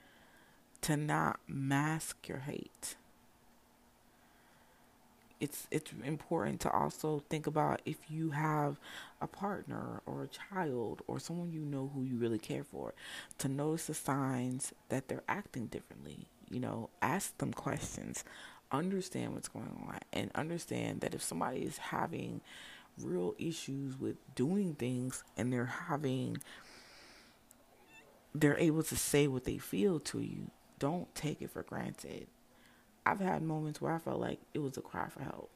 to 0.83 0.97
not 0.97 1.40
mask 1.49 2.28
your 2.28 2.40
hate. 2.40 2.97
It's 5.43 5.67
it's 5.71 5.93
important 6.05 6.61
to 6.61 6.71
also 6.71 7.23
think 7.29 7.47
about 7.49 7.83
if 7.85 7.99
you 8.09 8.31
have 8.31 8.79
a 9.21 9.27
partner 9.27 10.01
or 10.07 10.23
a 10.23 10.29
child 10.29 11.03
or 11.09 11.19
someone 11.19 11.53
you 11.53 11.63
know 11.63 11.91
who 11.95 12.05
you 12.05 12.17
really 12.17 12.39
care 12.39 12.65
for, 12.65 12.95
to 13.39 13.49
notice 13.49 13.87
the 13.89 13.95
signs 13.95 14.73
that 14.89 15.09
they're 15.09 15.25
acting 15.29 15.67
differently. 15.67 16.29
You 16.49 16.61
know, 16.61 16.91
ask 17.03 17.37
them 17.39 17.53
questions 17.53 18.25
understand 18.73 19.35
what's 19.35 19.49
going 19.49 19.85
on 19.87 19.99
and 20.13 20.31
understand 20.35 21.03
that 21.03 21.15
if 21.15 21.23
somebody 21.23 21.61
is 21.61 21.77
having 21.79 22.41
real 22.99 23.35
issues 23.39 23.99
with 23.99 24.17
doing 24.35 24.75
things 24.75 25.25
and 25.37 25.53
they're 25.53 25.67
having 25.89 26.39
they're 28.35 28.59
able 28.59 28.83
to 28.83 28.97
say 28.97 29.27
what 29.27 29.45
they 29.45 29.59
feel 29.59 30.01
to 30.01 30.21
you 30.21 30.51
don't 30.79 31.15
take 31.15 31.43
it 31.43 31.51
for 31.51 31.63
granted 31.63 32.27
i've 33.06 33.21
had 33.21 33.42
moments 33.42 33.80
where 33.80 33.92
i 33.92 33.99
felt 33.99 34.21
like 34.21 34.38
it 34.54 34.59
was 34.61 34.76
a 34.76 34.80
cry 34.80 35.09
for 35.09 35.23
help 35.23 35.50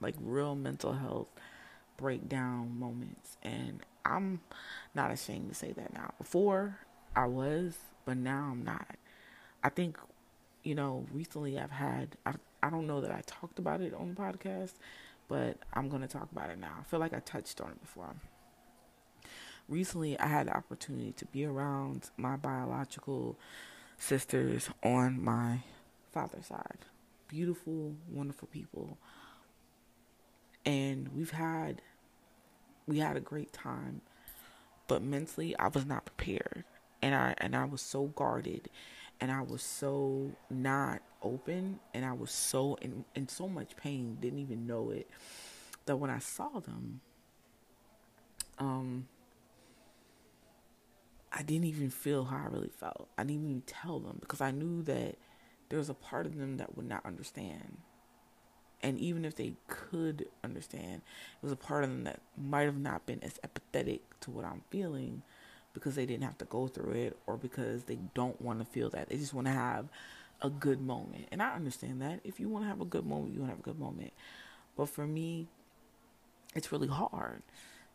like 0.00 0.14
real 0.20 0.54
mental 0.54 0.92
health 0.92 1.28
breakdown 1.96 2.78
moments 2.78 3.36
and 3.42 3.80
i'm 4.04 4.40
not 4.94 5.10
ashamed 5.10 5.48
to 5.48 5.54
say 5.54 5.72
that 5.72 5.92
now 5.92 6.12
before 6.18 6.78
i 7.14 7.24
was 7.24 7.76
but 8.04 8.16
now 8.16 8.48
i'm 8.50 8.64
not 8.64 8.96
i 9.62 9.68
think 9.68 9.96
you 10.62 10.74
know 10.74 11.06
recently 11.12 11.58
i've 11.58 11.70
had 11.70 12.16
i've 12.26 12.38
I 12.64 12.70
don't 12.70 12.86
know 12.86 13.02
that 13.02 13.10
I 13.10 13.20
talked 13.26 13.58
about 13.58 13.82
it 13.82 13.92
on 13.92 14.08
the 14.08 14.14
podcast, 14.14 14.72
but 15.28 15.58
I'm 15.74 15.90
going 15.90 16.00
to 16.00 16.08
talk 16.08 16.32
about 16.32 16.48
it 16.48 16.58
now. 16.58 16.72
I 16.80 16.82
feel 16.84 16.98
like 16.98 17.12
I 17.12 17.18
touched 17.18 17.60
on 17.60 17.72
it 17.72 17.80
before. 17.82 18.14
Recently, 19.68 20.18
I 20.18 20.28
had 20.28 20.46
the 20.46 20.56
opportunity 20.56 21.12
to 21.12 21.26
be 21.26 21.44
around 21.44 22.08
my 22.16 22.36
biological 22.36 23.38
sisters 23.98 24.70
on 24.82 25.22
my 25.22 25.58
father's 26.14 26.46
side. 26.46 26.86
Beautiful, 27.28 27.96
wonderful 28.10 28.48
people. 28.48 28.96
And 30.64 31.08
we've 31.08 31.32
had 31.32 31.82
we 32.86 32.98
had 32.98 33.16
a 33.16 33.20
great 33.20 33.52
time, 33.52 34.00
but 34.88 35.02
mentally 35.02 35.56
I 35.58 35.68
was 35.68 35.84
not 35.84 36.04
prepared. 36.06 36.64
And 37.02 37.14
I 37.14 37.34
and 37.38 37.54
I 37.54 37.64
was 37.64 37.82
so 37.82 38.04
guarded 38.06 38.70
and 39.20 39.30
I 39.30 39.42
was 39.42 39.62
so 39.62 40.30
not 40.50 41.02
open 41.22 41.80
and 41.92 42.04
I 42.04 42.12
was 42.12 42.30
so 42.30 42.76
in, 42.80 43.04
in 43.14 43.28
so 43.28 43.48
much 43.48 43.76
pain, 43.76 44.18
didn't 44.20 44.38
even 44.38 44.66
know 44.66 44.90
it, 44.90 45.10
that 45.86 45.96
when 45.96 46.10
I 46.10 46.18
saw 46.18 46.60
them, 46.60 47.00
um, 48.58 49.08
I 51.32 51.42
didn't 51.42 51.64
even 51.64 51.90
feel 51.90 52.24
how 52.24 52.36
I 52.36 52.48
really 52.48 52.70
felt. 52.78 53.08
I 53.18 53.24
didn't 53.24 53.44
even 53.44 53.62
tell 53.66 53.98
them 53.98 54.18
because 54.20 54.40
I 54.40 54.50
knew 54.52 54.82
that 54.84 55.16
there 55.74 55.80
was 55.80 55.90
a 55.90 55.94
part 55.94 56.24
of 56.24 56.38
them 56.38 56.58
that 56.58 56.76
would 56.76 56.88
not 56.88 57.04
understand. 57.04 57.78
And 58.80 58.96
even 58.96 59.24
if 59.24 59.34
they 59.34 59.54
could 59.66 60.28
understand, 60.44 61.02
it 61.02 61.42
was 61.42 61.50
a 61.50 61.56
part 61.56 61.82
of 61.82 61.90
them 61.90 62.04
that 62.04 62.20
might 62.40 62.66
have 62.66 62.78
not 62.78 63.06
been 63.06 63.18
as 63.24 63.40
empathetic 63.44 63.98
to 64.20 64.30
what 64.30 64.44
I'm 64.44 64.62
feeling 64.70 65.22
because 65.72 65.96
they 65.96 66.06
didn't 66.06 66.22
have 66.22 66.38
to 66.38 66.44
go 66.44 66.68
through 66.68 66.92
it 66.92 67.18
or 67.26 67.36
because 67.36 67.82
they 67.84 67.98
don't 68.14 68.40
want 68.40 68.60
to 68.60 68.64
feel 68.64 68.88
that. 68.90 69.08
They 69.08 69.16
just 69.16 69.34
want 69.34 69.48
to 69.48 69.52
have 69.52 69.88
a 70.40 70.48
good 70.48 70.80
moment. 70.80 71.26
And 71.32 71.42
I 71.42 71.56
understand 71.56 72.00
that. 72.02 72.20
If 72.22 72.38
you 72.38 72.48
want 72.48 72.66
to 72.66 72.68
have 72.68 72.80
a 72.80 72.84
good 72.84 73.04
moment, 73.04 73.34
you 73.34 73.40
want 73.40 73.50
to 73.50 73.56
have 73.56 73.66
a 73.66 73.68
good 73.68 73.80
moment. 73.80 74.12
But 74.76 74.90
for 74.90 75.08
me, 75.08 75.48
it's 76.54 76.70
really 76.70 76.86
hard, 76.86 77.42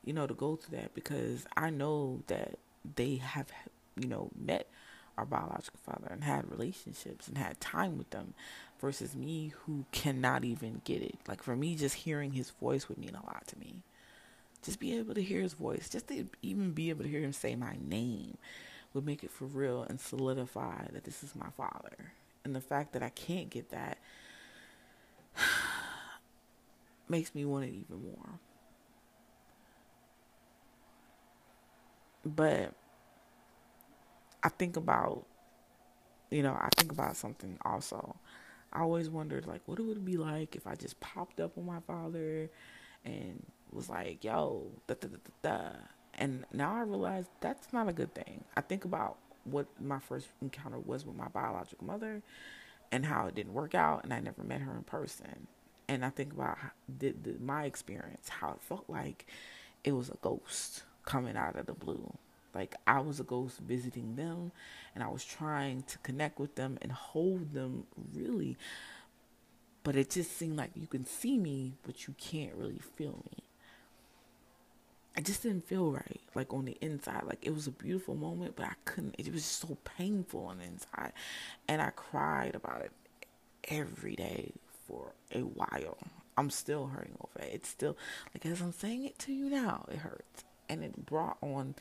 you 0.04 0.12
know, 0.12 0.28
to 0.28 0.34
go 0.34 0.58
through 0.58 0.80
that 0.80 0.94
because 0.94 1.46
I 1.56 1.70
know 1.70 2.24
that 2.28 2.60
they 2.98 3.16
have, 3.16 3.48
you 3.96 4.10
know, 4.10 4.32
met 4.38 4.68
our 5.20 5.26
biological 5.26 5.80
father 5.84 6.08
and 6.10 6.24
had 6.24 6.50
relationships 6.50 7.28
and 7.28 7.38
had 7.38 7.60
time 7.60 7.98
with 7.98 8.10
them 8.12 8.34
versus 8.80 9.14
me 9.16 9.52
who 9.66 9.86
cannot 9.92 10.46
even 10.46 10.82
get 10.86 11.02
it. 11.02 11.16
Like 11.28 11.44
for 11.44 11.56
me, 11.56 11.76
just 11.76 11.96
hearing 11.96 12.32
his 12.32 12.52
voice 12.52 12.88
would 12.88 12.98
mean 12.98 13.16
a 13.16 13.26
lot 13.26 13.44
to 13.48 13.60
me. 13.60 13.84
Just 14.64 14.80
be 14.80 14.98
able 14.98 15.14
to 15.14 15.22
hear 15.22 15.42
his 15.42 15.54
voice, 15.54 15.90
just 15.90 16.08
to 16.08 16.28
even 16.42 16.72
be 16.72 16.90
able 16.90 17.04
to 17.04 17.10
hear 17.10 17.22
him 17.22 17.34
say 17.34 17.56
my 17.56 17.76
name 17.86 18.38
would 18.94 19.06
make 19.06 19.24
it 19.24 19.32
for 19.32 19.46
real 19.46 19.84
and 19.84 20.00
solidify 20.00 20.86
that 20.92 21.04
this 21.04 21.24
is 21.24 21.36
my 21.36 21.50
father. 21.56 22.14
And 22.44 22.56
the 22.56 22.62
fact 22.62 22.94
that 22.94 23.04
I 23.04 23.10
can't 23.10 23.50
get 23.50 23.72
that 23.72 23.98
makes 27.10 27.36
me 27.36 27.44
want 27.44 27.66
it 27.66 27.74
even 27.74 28.04
more. 28.04 28.40
But 32.26 32.74
I 34.44 34.50
think 34.50 34.78
about, 34.78 35.26
you 36.30 36.44
know, 36.44 36.54
I 36.54 36.70
think 36.78 36.92
about 36.92 37.16
something 37.16 37.58
also. 37.66 38.16
I 38.72 38.82
always 38.82 39.10
wondered, 39.10 39.48
like, 39.48 39.62
what 39.66 39.80
it 39.80 39.84
would 39.84 40.06
be 40.06 40.18
like 40.18 40.56
if 40.56 40.68
I 40.68 40.76
just 40.76 41.00
popped 41.00 41.40
up 41.40 41.58
on 41.58 41.66
my 41.66 41.80
father 41.82 42.50
and 43.06 43.46
was 43.72 43.90
like, 43.90 44.24
yo, 44.24 44.72
da 44.88 44.96
da 45.00 45.08
da 45.08 45.18
da 45.44 45.62
da. 45.62 45.70
And 46.16 46.46
now 46.54 46.76
I 46.76 46.82
realize 46.82 47.26
that's 47.42 47.74
not 47.74 47.90
a 47.90 47.94
good 47.94 48.14
thing. 48.14 48.44
I 48.58 48.62
think 48.62 48.86
about 48.86 49.18
what 49.46 49.68
my 49.82 50.00
first 50.00 50.28
encounter 50.42 50.80
was 50.80 51.06
with 51.06 51.16
my 51.16 51.28
biological 51.30 51.88
mother 51.88 52.22
and 52.92 53.06
how 53.06 53.28
it 53.28 53.36
didn't 53.36 53.54
work 53.54 53.76
out 53.76 54.04
and 54.04 54.14
I 54.14 54.20
never 54.20 54.44
met 54.44 54.62
her 54.62 54.76
in 54.76 54.84
person. 54.84 55.48
And 55.88 56.06
I 56.06 56.10
think 56.10 56.34
about 56.34 56.58
the, 57.00 57.14
the, 57.24 57.36
my 57.40 57.66
experience, 57.66 58.30
how 58.30 58.52
it 58.52 58.62
felt 58.62 58.86
like 58.90 59.28
it 59.84 59.94
was 59.94 60.10
a 60.10 60.18
ghost 60.22 60.84
coming 61.06 61.38
out 61.38 61.58
of 61.58 61.66
the 61.66 61.74
blue. 61.74 62.14
Like 62.54 62.76
I 62.88 63.00
was 63.00 63.20
a 63.20 63.24
ghost 63.24 63.60
visiting 63.60 64.16
them 64.16 64.52
and 64.96 65.04
I 65.04 65.08
was 65.08 65.24
trying 65.24 65.84
to 65.84 65.98
connect 66.00 66.40
with 66.40 66.56
them 66.56 66.78
and 66.82 66.92
hold 66.92 67.54
them 67.54 67.86
really. 68.14 68.58
But 69.84 69.96
it 69.96 70.10
just 70.10 70.38
seemed 70.38 70.58
like 70.58 70.72
you 70.76 70.88
can 70.88 71.06
see 71.06 71.38
me, 71.38 71.74
but 71.84 72.08
you 72.08 72.16
can't 72.18 72.54
really 72.56 72.82
feel 72.98 73.24
me. 73.32 73.44
I 75.18 75.22
just 75.22 75.44
didn't 75.44 75.68
feel 75.68 75.92
right, 75.92 76.22
like 76.36 76.54
on 76.54 76.66
the 76.66 76.78
inside. 76.82 77.24
Like 77.26 77.40
it 77.42 77.54
was 77.54 77.68
a 77.68 77.72
beautiful 77.72 78.16
moment, 78.16 78.56
but 78.56 78.66
I 78.66 78.74
couldn't. 78.86 79.16
It 79.18 79.32
was 79.34 79.44
so 79.44 79.78
painful 79.84 80.46
on 80.46 80.60
the 80.60 80.66
inside, 80.66 81.12
and 81.68 81.82
I 81.82 81.90
cried 81.90 82.56
about 82.56 82.82
it 82.82 82.92
every 83.66 84.16
day 84.16 84.54
for 84.88 85.14
a 85.34 85.42
while. 85.42 85.98
I'm 86.38 86.50
still 86.50 86.88
hurting 86.88 87.18
over 87.20 87.46
it. 87.46 87.54
It's 87.54 87.70
still 87.70 87.98
like 88.34 88.46
as 88.46 88.62
I'm 88.62 88.72
saying 88.72 89.04
it 89.04 89.20
to 89.20 89.34
you 89.34 89.50
now, 89.50 89.86
it 89.92 89.98
hurts, 89.98 90.46
and 90.70 90.84
it 90.84 91.06
brought 91.06 91.38
on 91.42 91.76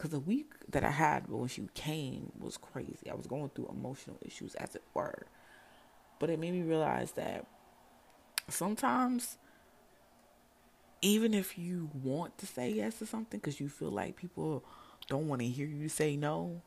because 0.00 0.12
the 0.12 0.20
week 0.20 0.52
that 0.70 0.82
I 0.82 0.90
had 0.90 1.28
when 1.28 1.46
she 1.46 1.68
came 1.74 2.32
was 2.38 2.56
crazy. 2.56 3.10
I 3.10 3.14
was 3.14 3.26
going 3.26 3.50
through 3.50 3.68
emotional 3.68 4.16
issues, 4.22 4.54
as 4.54 4.74
it 4.74 4.82
were, 4.94 5.26
but 6.18 6.30
it 6.30 6.38
made 6.38 6.54
me 6.54 6.62
realize 6.62 7.12
that 7.12 7.44
sometimes 8.48 9.36
even 11.02 11.34
if 11.34 11.58
you 11.58 11.90
want 12.02 12.38
to 12.38 12.46
say 12.46 12.70
yes 12.70 12.98
to 13.00 13.06
something 13.06 13.40
because 13.40 13.60
you 13.60 13.68
feel 13.68 13.90
like 13.90 14.16
people 14.16 14.64
don't 15.06 15.28
want 15.28 15.42
to 15.42 15.48
hear 15.48 15.66
you 15.66 15.90
say 15.90 16.16
no, 16.16 16.62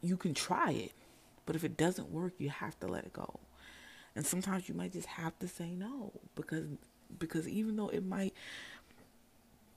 you 0.00 0.16
can 0.16 0.34
try 0.34 0.72
it. 0.72 0.92
But 1.46 1.54
if 1.54 1.62
it 1.62 1.76
doesn't 1.76 2.10
work, 2.10 2.32
you 2.38 2.50
have 2.50 2.78
to 2.80 2.88
let 2.88 3.04
it 3.04 3.12
go. 3.12 3.38
And 4.16 4.26
sometimes 4.26 4.68
you 4.68 4.74
might 4.74 4.92
just 4.92 5.06
have 5.06 5.38
to 5.38 5.46
say 5.46 5.76
no 5.76 6.10
because 6.34 6.66
because 7.18 7.46
even 7.46 7.76
though 7.76 7.88
it 7.88 8.04
might 8.04 8.34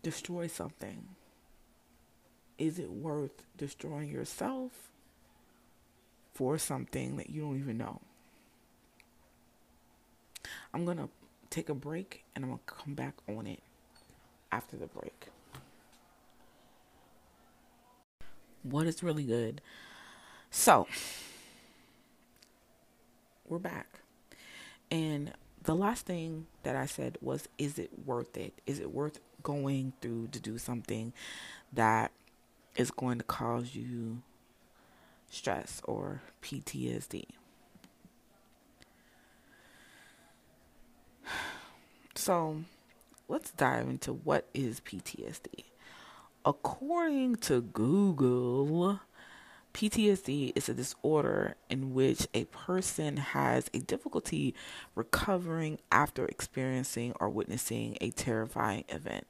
destroy 0.05 0.45
something, 0.45 1.03
is 2.59 2.77
it 2.77 2.91
worth 2.91 3.41
destroying 3.57 4.07
yourself 4.07 4.71
for 6.31 6.59
something 6.59 7.17
that 7.17 7.31
you 7.31 7.41
don't 7.41 7.57
even 7.57 7.79
know? 7.79 7.99
I'm 10.71 10.85
going 10.85 10.97
to 10.97 11.09
take 11.49 11.69
a 11.69 11.73
break 11.73 12.23
and 12.35 12.45
I'm 12.45 12.51
going 12.51 12.61
to 12.67 12.71
come 12.71 12.93
back 12.93 13.15
on 13.27 13.47
it 13.47 13.63
after 14.51 14.77
the 14.77 14.85
break. 14.85 15.25
What 18.61 18.85
is 18.85 19.01
really 19.01 19.23
good? 19.23 19.59
So, 20.51 20.87
we're 23.49 23.57
back. 23.57 24.01
And 24.91 25.33
the 25.63 25.73
last 25.73 26.05
thing 26.05 26.45
that 26.61 26.75
I 26.75 26.85
said 26.85 27.17
was, 27.21 27.49
is 27.57 27.79
it 27.79 27.89
worth 28.05 28.37
it? 28.37 28.53
Is 28.67 28.79
it 28.79 28.91
worth 28.91 29.19
going 29.45 29.93
through 30.01 30.27
to 30.31 30.39
do 30.39 30.57
something 30.57 31.13
that 31.71 32.11
is 32.75 32.89
going 32.91 33.19
to 33.19 33.23
cause 33.23 33.75
you 33.75 34.23
stress 35.29 35.81
or 35.85 36.21
PTSD? 36.41 37.23
So, 42.17 42.63
let's 43.27 43.51
dive 43.51 43.87
into 43.89 44.13
what 44.13 44.47
is 44.53 44.79
PTSD. 44.79 45.65
According 46.45 47.35
to 47.37 47.61
Google, 47.61 49.01
PTSD 49.75 50.53
is 50.55 50.69
a 50.69 50.73
disorder 50.73 51.57
in 51.69 51.93
which 51.93 52.29
a 52.33 52.45
person 52.45 53.17
has 53.17 53.69
a 53.73 53.79
difficulty 53.79 54.55
recovering 54.95 55.79
after 55.91 56.25
experiencing 56.25 57.11
or 57.19 57.27
witnessing 57.27 57.97
a 57.99 58.11
terrifying 58.11 58.85
event. 58.87 59.27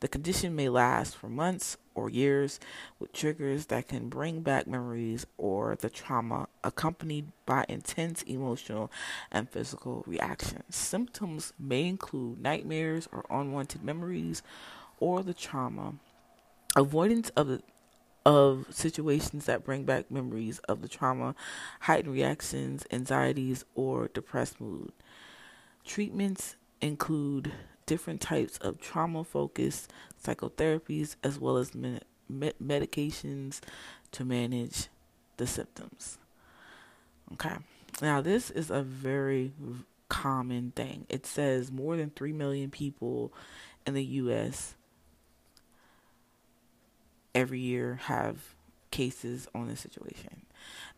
The 0.00 0.08
condition 0.08 0.54
may 0.54 0.68
last 0.68 1.16
for 1.16 1.30
months 1.30 1.78
or 1.94 2.10
years 2.10 2.60
with 2.98 3.14
triggers 3.14 3.66
that 3.66 3.88
can 3.88 4.10
bring 4.10 4.42
back 4.42 4.66
memories 4.66 5.24
or 5.38 5.76
the 5.76 5.88
trauma 5.88 6.48
accompanied 6.62 7.32
by 7.46 7.64
intense 7.66 8.20
emotional 8.24 8.92
and 9.32 9.48
physical 9.48 10.04
reactions. 10.06 10.76
Symptoms 10.76 11.54
may 11.58 11.86
include 11.86 12.42
nightmares 12.42 13.08
or 13.10 13.24
unwanted 13.30 13.82
memories 13.82 14.42
or 15.00 15.22
the 15.22 15.32
trauma. 15.32 15.94
Avoidance 16.76 17.30
of 17.30 17.46
the 17.46 17.62
of 18.26 18.66
situations 18.70 19.46
that 19.46 19.64
bring 19.64 19.84
back 19.84 20.10
memories 20.10 20.58
of 20.68 20.82
the 20.82 20.88
trauma, 20.88 21.36
heightened 21.82 22.12
reactions, 22.12 22.84
anxieties, 22.90 23.64
or 23.76 24.08
depressed 24.08 24.60
mood. 24.60 24.90
Treatments 25.84 26.56
include 26.80 27.52
different 27.86 28.20
types 28.20 28.58
of 28.58 28.80
trauma 28.80 29.22
focused 29.22 29.92
psychotherapies 30.20 31.14
as 31.22 31.38
well 31.38 31.56
as 31.56 31.72
med- 31.72 32.04
med- 32.28 32.58
medications 32.60 33.60
to 34.10 34.24
manage 34.24 34.88
the 35.36 35.46
symptoms. 35.46 36.18
Okay, 37.34 37.54
now 38.02 38.20
this 38.20 38.50
is 38.50 38.72
a 38.72 38.82
very 38.82 39.52
common 40.08 40.72
thing. 40.72 41.06
It 41.08 41.26
says 41.26 41.70
more 41.70 41.96
than 41.96 42.10
3 42.10 42.32
million 42.32 42.70
people 42.72 43.32
in 43.86 43.94
the 43.94 44.04
U.S 44.04 44.74
every 47.36 47.60
year 47.60 48.00
have 48.04 48.54
cases 48.90 49.46
on 49.54 49.68
this 49.68 49.80
situation. 49.80 50.46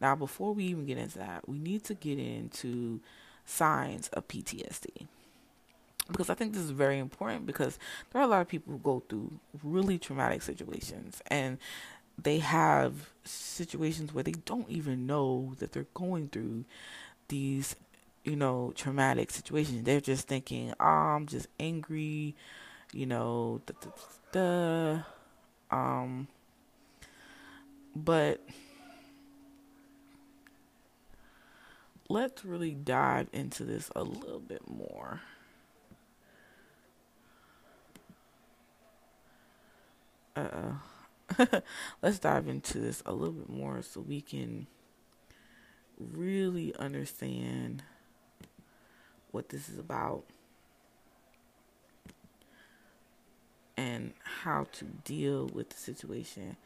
Now, 0.01 0.14
before 0.14 0.55
we 0.55 0.64
even 0.64 0.87
get 0.87 0.96
into 0.96 1.18
that, 1.18 1.48
we 1.48 1.59
need 1.59 1.83
to 1.85 1.94
get 1.94 2.18
into 2.18 3.01
signs 3.44 4.09
of 4.09 4.29
PTSD. 4.29 5.09
Because 6.11 6.31
I 6.31 6.35
think 6.35 6.55
this 6.55 6.62
is 6.62 6.70
very 6.70 6.98
important 6.98 7.44
because 7.44 7.79
there 8.11 8.22
are 8.22 8.24
a 8.24 8.29
lot 8.29 8.40
of 8.40 8.48
people 8.48 8.72
who 8.72 8.79
go 8.79 9.03
through 9.09 9.40
really 9.62 9.98
traumatic 9.98 10.40
situations 10.40 11.20
and 11.27 11.59
they 12.22 12.38
have 12.38 13.11
situations 13.24 14.14
where 14.14 14.24
they 14.24 14.33
don't 14.33 14.70
even 14.70 15.07
know 15.07 15.55
that 15.59 15.72
they're 15.72 15.87
going 15.92 16.29
through 16.29 16.64
these, 17.27 17.77
you 18.24 18.37
know, 18.37 18.72
traumatic 18.74 19.31
situations. 19.31 19.85
They're 19.85 20.01
just 20.01 20.29
thinking, 20.29 20.72
oh, 20.81 20.85
I'm 20.85 21.27
just 21.27 21.48
angry, 21.59 22.37
you 22.92 23.07
know, 23.07 23.61
um, 25.70 26.28
but 27.94 28.44
let's 32.09 32.44
really 32.44 32.72
dive 32.72 33.28
into 33.33 33.64
this 33.64 33.90
a 33.94 34.02
little 34.02 34.40
bit 34.40 34.68
more. 34.68 35.20
Uh, 40.37 40.72
let's 42.02 42.18
dive 42.18 42.48
into 42.48 42.78
this 42.78 43.02
a 43.04 43.12
little 43.12 43.35
bit 43.35 43.48
more 43.48 43.83
so 43.83 44.00
we 44.00 44.20
can 44.20 44.66
really 45.98 46.74
understand 46.76 47.83
what 49.31 49.48
this 49.48 49.68
is 49.68 49.78
about. 49.78 50.24
And 53.78 54.12
how 54.42 54.66
to 54.72 54.84
deal 54.84 55.46
with 55.54 55.70
the 55.70 55.76
situation 55.76 56.56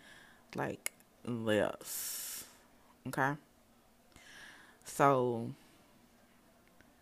like 0.54 0.92
this. 1.26 2.44
Okay? 3.06 3.34
So 4.84 5.50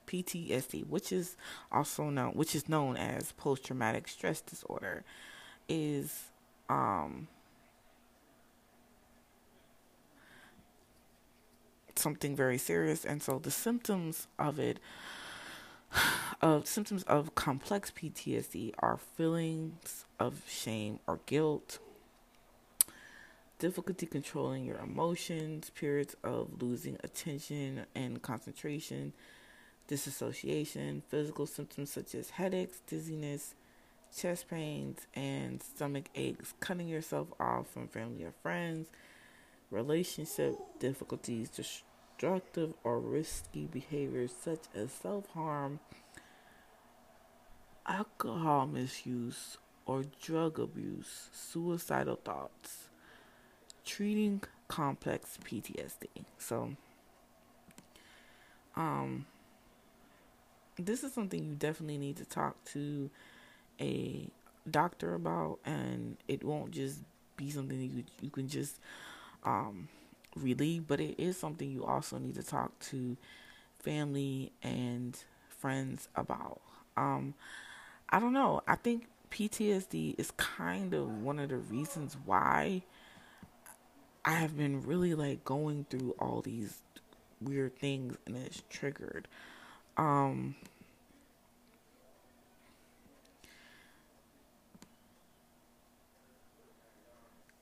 PTSD, 0.08 0.84
which 0.88 1.12
is 1.12 1.36
also 1.70 2.10
known 2.10 2.32
which 2.32 2.56
is 2.56 2.68
known 2.68 2.96
as 2.96 3.30
post 3.32 3.64
traumatic 3.64 4.08
stress 4.08 4.40
disorder, 4.40 5.04
is 5.68 6.24
um 6.68 7.28
something 11.94 12.34
very 12.34 12.58
serious 12.58 13.04
and 13.04 13.22
so 13.22 13.38
the 13.38 13.50
symptoms 13.50 14.26
of 14.38 14.58
it 14.58 14.80
of 16.40 16.66
symptoms 16.66 17.02
of 17.04 17.34
complex 17.34 17.90
PTSD 17.90 18.72
are 18.78 18.96
feelings 18.96 20.06
of 20.18 20.42
shame 20.48 20.98
or 21.06 21.20
guilt, 21.26 21.78
difficulty 23.58 24.06
controlling 24.06 24.64
your 24.64 24.78
emotions, 24.78 25.70
periods 25.70 26.16
of 26.24 26.62
losing 26.62 26.96
attention 27.04 27.84
and 27.94 28.22
concentration, 28.22 29.12
disassociation, 29.86 31.02
physical 31.08 31.46
symptoms 31.46 31.90
such 31.90 32.14
as 32.14 32.30
headaches, 32.30 32.80
dizziness, 32.86 33.54
chest 34.16 34.48
pains, 34.48 35.06
and 35.14 35.62
stomach 35.62 36.06
aches, 36.14 36.54
cutting 36.58 36.88
yourself 36.88 37.28
off 37.38 37.68
from 37.68 37.86
family 37.86 38.24
or 38.24 38.32
friends, 38.42 38.88
relationship 39.70 40.56
difficulties, 40.78 41.50
destructive 41.50 42.72
or 42.82 42.98
risky 42.98 43.66
behaviors 43.66 44.32
such 44.32 44.64
as 44.74 44.90
self 44.90 45.26
harm, 45.34 45.80
alcohol 47.90 48.66
misuse, 48.68 49.58
or 49.84 50.04
drug 50.22 50.58
abuse, 50.60 51.28
suicidal 51.32 52.16
thoughts, 52.24 52.88
treating 53.84 54.42
complex 54.68 55.38
PTSD. 55.44 56.24
So, 56.38 56.76
um, 58.76 59.26
this 60.78 61.04
is 61.04 61.12
something 61.12 61.44
you 61.44 61.54
definitely 61.54 61.98
need 61.98 62.16
to 62.16 62.24
talk 62.24 62.62
to 62.66 63.10
a 63.80 64.28
doctor 64.70 65.14
about, 65.14 65.58
and 65.64 66.16
it 66.28 66.44
won't 66.44 66.70
just 66.70 67.00
be 67.36 67.50
something 67.50 67.80
you 67.80 68.04
you 68.20 68.30
can 68.30 68.48
just 68.48 68.78
um 69.44 69.88
relieve, 70.36 70.86
but 70.86 71.00
it 71.00 71.16
is 71.18 71.36
something 71.36 71.70
you 71.70 71.84
also 71.84 72.18
need 72.18 72.34
to 72.34 72.42
talk 72.42 72.78
to 72.80 73.16
family 73.80 74.52
and 74.62 75.18
friends 75.48 76.08
about. 76.16 76.60
Um, 76.96 77.34
I 78.10 78.18
don't 78.18 78.32
know. 78.32 78.60
I 78.66 78.76
think 78.76 79.06
PTSD 79.30 80.16
is 80.18 80.32
kind 80.32 80.92
of 80.94 81.22
one 81.22 81.38
of 81.38 81.48
the 81.50 81.56
reasons 81.58 82.16
why 82.24 82.82
I 84.24 84.32
have 84.32 84.56
been 84.56 84.82
really 84.82 85.14
like 85.14 85.44
going 85.44 85.86
through 85.88 86.14
all 86.18 86.42
these 86.42 86.82
weird 87.40 87.76
things 87.78 88.16
and 88.26 88.36
it's 88.36 88.62
triggered. 88.68 89.28
Um 89.96 90.56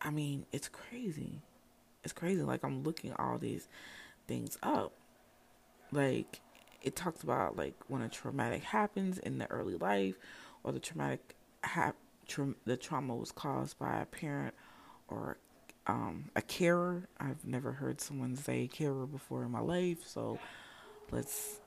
I 0.01 0.11
mean, 0.11 0.47
it's 0.53 0.69
crazy. 0.69 1.43
It's 2.05 2.13
crazy. 2.13 2.43
Like 2.43 2.65
I'm 2.65 2.83
looking 2.83 3.13
all 3.15 3.39
these 3.39 3.69
things 4.27 4.57
up. 4.63 4.93
Like 5.93 6.41
it 6.83 6.97
talks 6.97 7.23
about 7.23 7.57
like 7.57 7.75
when 7.89 8.03
a 8.03 8.09
traumatic 8.09 8.63
happens 8.63 9.19
in 9.19 9.39
the 9.39 9.51
early 9.51 9.77
life, 9.77 10.15
or 10.63 10.73
the 10.73 10.81
traumatic 10.81 11.37
tra- 12.27 12.55
the 12.65 12.77
trauma 12.77 13.17
was 13.17 13.33
caused 13.33 13.79
by 13.79 14.01
a 14.01 14.07
parent 14.07 14.55
or 15.09 15.39
um, 15.87 16.31
a 16.37 16.43
carer. 16.43 17.09
I've 17.19 17.45
never 17.45 17.73
heard 17.73 18.01
someone 18.01 18.37
say 18.37 18.69
carer 18.69 19.07
before 19.07 19.45
in 19.45 19.51
my 19.51 19.61
life, 19.61 20.07
so 20.07 20.39
let's 21.11 21.61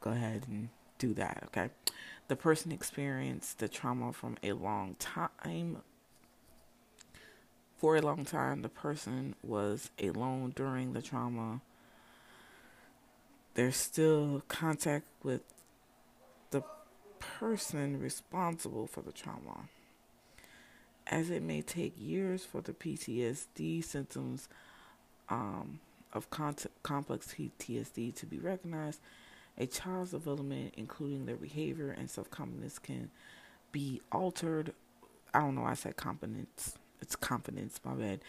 go 0.00 0.10
ahead 0.10 0.44
and 0.48 0.68
do 0.98 1.12
that. 1.14 1.42
Okay, 1.46 1.70
the 2.28 2.36
person 2.36 2.72
experienced 2.72 3.58
the 3.58 3.68
trauma 3.68 4.12
from 4.12 4.36
a 4.42 4.52
long 4.52 4.94
time. 4.98 5.82
For 7.76 7.96
a 7.96 8.00
long 8.00 8.24
time, 8.24 8.62
the 8.62 8.70
person 8.70 9.34
was 9.42 9.90
alone 10.02 10.54
during 10.56 10.94
the 10.94 11.02
trauma 11.02 11.60
there's 13.56 13.76
still 13.76 14.42
contact 14.48 15.06
with 15.22 15.40
the 16.50 16.62
person 17.18 17.98
responsible 17.98 18.86
for 18.86 19.00
the 19.00 19.12
trauma. 19.12 19.68
As 21.06 21.30
it 21.30 21.42
may 21.42 21.62
take 21.62 21.94
years 21.98 22.44
for 22.44 22.60
the 22.60 22.74
PTSD 22.74 23.82
symptoms 23.82 24.48
um, 25.30 25.80
of 26.12 26.28
complex 26.28 27.34
PTSD 27.34 28.14
to 28.16 28.26
be 28.26 28.38
recognized, 28.38 29.00
a 29.56 29.66
child's 29.66 30.10
development, 30.10 30.74
including 30.76 31.24
their 31.24 31.36
behavior 31.36 31.90
and 31.90 32.10
self 32.10 32.30
confidence, 32.30 32.78
can 32.78 33.10
be 33.72 34.02
altered. 34.12 34.74
I 35.32 35.40
don't 35.40 35.54
know 35.54 35.62
why 35.62 35.70
I 35.70 35.74
said 35.74 35.96
confidence. 35.96 36.76
It's 37.00 37.16
confidence, 37.16 37.80
my 37.82 37.94
bad. 37.94 38.20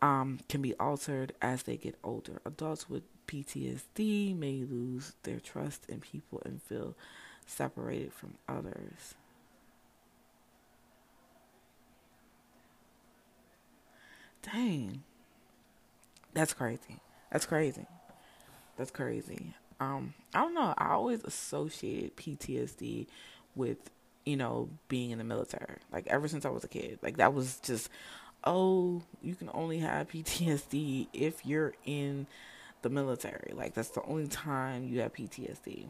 Um, 0.00 0.38
can 0.48 0.62
be 0.62 0.74
altered 0.74 1.32
as 1.42 1.64
they 1.64 1.76
get 1.76 1.96
older. 2.04 2.40
Adults 2.44 2.88
with 2.88 3.02
PTSD 3.28 4.36
may 4.36 4.64
lose 4.64 5.12
their 5.22 5.38
trust 5.38 5.84
in 5.88 6.00
people 6.00 6.42
and 6.44 6.62
feel 6.62 6.94
separated 7.46 8.12
from 8.12 8.34
others. 8.48 9.14
Dang. 14.42 15.02
That's 16.34 16.54
crazy. 16.54 17.00
That's 17.30 17.46
crazy. 17.46 17.86
That's 18.76 18.90
crazy. 18.90 19.54
Um, 19.80 20.14
I 20.34 20.40
don't 20.40 20.54
know. 20.54 20.74
I 20.76 20.92
always 20.92 21.22
associated 21.24 22.16
PTSD 22.16 23.06
with, 23.54 23.78
you 24.24 24.36
know, 24.36 24.70
being 24.88 25.10
in 25.10 25.18
the 25.18 25.24
military. 25.24 25.76
Like 25.92 26.06
ever 26.06 26.28
since 26.28 26.44
I 26.44 26.50
was 26.50 26.64
a 26.64 26.68
kid. 26.68 26.98
Like 27.02 27.18
that 27.18 27.34
was 27.34 27.60
just 27.60 27.90
oh, 28.44 29.02
you 29.22 29.34
can 29.34 29.50
only 29.52 29.78
have 29.78 30.08
PTSD 30.08 31.08
if 31.12 31.44
you're 31.44 31.74
in 31.84 32.26
the 32.82 32.90
military. 32.90 33.52
Like 33.54 33.74
that's 33.74 33.90
the 33.90 34.02
only 34.02 34.28
time 34.28 34.84
you 34.84 35.00
have 35.00 35.12
PTSD. 35.12 35.88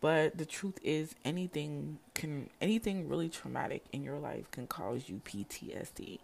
But 0.00 0.38
the 0.38 0.46
truth 0.46 0.78
is 0.82 1.14
anything 1.24 1.98
can 2.14 2.50
anything 2.60 3.08
really 3.08 3.28
traumatic 3.28 3.84
in 3.92 4.02
your 4.02 4.18
life 4.18 4.50
can 4.50 4.66
cause 4.66 5.08
you 5.08 5.20
PTSD. 5.24 6.18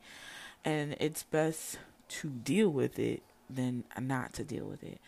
And 0.64 0.96
it's 1.00 1.24
best 1.24 1.78
to 2.08 2.28
deal 2.28 2.68
with 2.68 2.98
it 2.98 3.22
than 3.50 3.84
not 4.00 4.32
to 4.34 4.44
deal 4.44 4.64
with 4.64 4.82
it. 4.82 5.00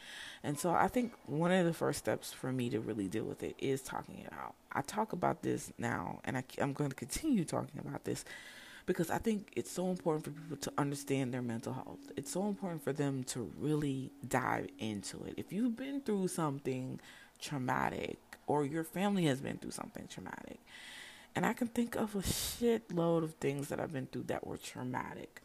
And 0.43 0.59
so 0.59 0.71
I 0.71 0.89
think 0.89 1.13
one 1.27 1.53
of 1.53 1.65
the 1.65 1.73
first 1.73 1.99
steps 1.99 2.33
for 2.33 2.53
me 2.53 2.69
to 2.71 2.81
really 2.81 3.09
deal 3.09 3.25
with 3.25 3.43
it 3.43 3.55
is 3.59 3.83
talking 3.83 4.19
it 4.19 4.33
out. 4.33 4.55
I 4.73 4.83
talk 4.83 5.13
about 5.13 5.43
this 5.43 5.73
now 5.79 6.21
and 6.25 6.37
I, 6.37 6.45
I'm 6.61 6.73
going 6.73 6.91
to 6.91 6.97
continue 6.97 7.45
talking 7.45 7.81
about 7.81 8.05
this 8.05 8.25
because 8.87 9.11
I 9.11 9.18
think 9.18 9.53
it's 9.57 9.70
so 9.70 9.88
important 9.88 10.25
for 10.25 10.31
people 10.31 10.57
to 10.57 10.72
understand 10.79 11.35
their 11.35 11.42
mental 11.42 11.72
health. 11.72 11.99
It's 12.16 12.31
so 12.31 12.46
important 12.46 12.83
for 12.83 12.92
them 12.92 13.25
to 13.25 13.53
really 13.59 14.12
dive 14.27 14.68
into 14.79 15.22
it. 15.25 15.35
If 15.37 15.53
you've 15.53 15.77
been 15.77 16.01
through 16.01 16.29
something 16.29 17.01
traumatic 17.40 18.18
or 18.46 18.64
your 18.64 18.85
family 18.85 19.25
has 19.27 19.40
been 19.40 19.59
through 19.59 19.72
something 19.72 20.07
traumatic, 20.09 20.61
and 21.35 21.44
I 21.44 21.53
can 21.53 21.66
think 21.66 21.96
of 21.96 22.14
a 22.14 22.20
shitload 22.20 23.25
of 23.25 23.35
things 23.35 23.68
that 23.68 23.81
I've 23.81 23.92
been 23.92 24.07
through 24.07 24.25
that 24.25 24.46
were 24.46 24.57
traumatic. 24.57 25.42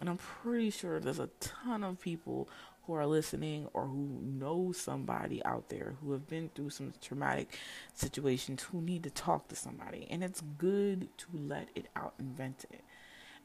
And 0.00 0.08
I'm 0.08 0.16
pretty 0.16 0.70
sure 0.70 0.98
there's 0.98 1.18
a 1.18 1.28
ton 1.40 1.84
of 1.84 2.00
people 2.00 2.48
who 2.86 2.94
are 2.94 3.06
listening 3.06 3.68
or 3.72 3.86
who 3.86 4.20
know 4.22 4.72
somebody 4.72 5.44
out 5.44 5.68
there 5.68 5.94
who 6.00 6.12
have 6.12 6.28
been 6.28 6.50
through 6.54 6.70
some 6.70 6.92
traumatic 7.00 7.58
situations 7.94 8.62
who 8.64 8.80
need 8.80 9.02
to 9.02 9.10
talk 9.10 9.48
to 9.48 9.56
somebody. 9.56 10.06
And 10.10 10.22
it's 10.22 10.42
good 10.58 11.08
to 11.18 11.26
let 11.32 11.68
it 11.74 11.86
out 11.96 12.14
and 12.18 12.36
vent 12.36 12.66
it. 12.70 12.82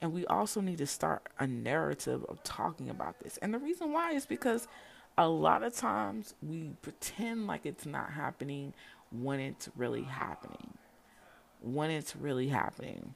And 0.02 0.14
we 0.14 0.26
also 0.26 0.62
need 0.62 0.78
to 0.78 0.88
start 0.88 1.28
a 1.40 1.48
narrative 1.48 2.26
of 2.30 2.44
talking 2.44 2.90
about 2.90 3.20
this. 3.20 3.38
And 3.38 3.54
the 3.54 3.60
reason 3.60 3.92
why 3.92 4.14
is 4.14 4.26
because 4.26 4.68
a 5.18 5.28
lot 5.28 5.64
of 5.64 5.76
times 5.76 6.34
we 6.42 6.72
pretend 6.82 7.48
like 7.48 7.66
it's 7.66 7.86
not 7.86 8.12
happening 8.12 8.74
when 9.12 9.40
it's 9.40 9.70
really 9.76 10.04
happening. 10.04 10.74
When 11.62 11.92
it's 11.92 12.16
really 12.16 12.48
happening. 12.48 13.16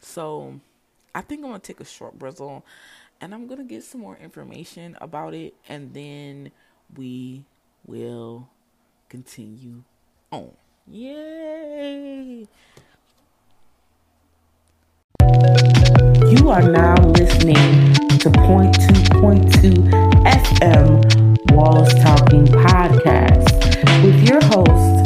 So 0.00 0.60
I 1.14 1.20
think 1.20 1.42
I'm 1.42 1.50
going 1.50 1.60
to 1.60 1.66
take 1.66 1.80
a 1.80 1.84
short 1.84 2.18
bristle 2.18 2.64
and 3.22 3.32
I'm 3.32 3.46
going 3.46 3.58
to 3.58 3.64
get 3.64 3.84
some 3.84 4.00
more 4.00 4.16
information 4.16 4.98
about 5.00 5.32
it 5.32 5.54
and 5.68 5.94
then 5.94 6.50
we 6.96 7.44
will 7.86 8.48
continue 9.08 9.84
on. 10.32 10.50
Yay! 10.90 12.48
You 16.30 16.50
are 16.50 16.62
now 16.62 16.96
listening 16.96 17.94
to 18.18 18.30
Point 18.30 18.74
Two 18.74 19.20
Point 19.20 19.54
Two 19.54 19.70
FM 20.26 21.52
Walls 21.52 21.94
Talking 22.02 22.46
Podcast 22.46 23.46
with 24.02 24.28
your 24.28 24.42
host, 24.46 25.04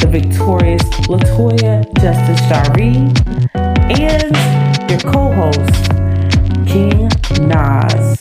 the 0.00 0.08
victorious 0.10 0.82
Latoya 1.06 1.86
Justice 2.00 2.40
Shari, 2.48 2.96
and 3.94 4.90
your 4.90 4.98
co-host, 5.12 5.97
King 6.68 7.08
Nas. 7.48 8.20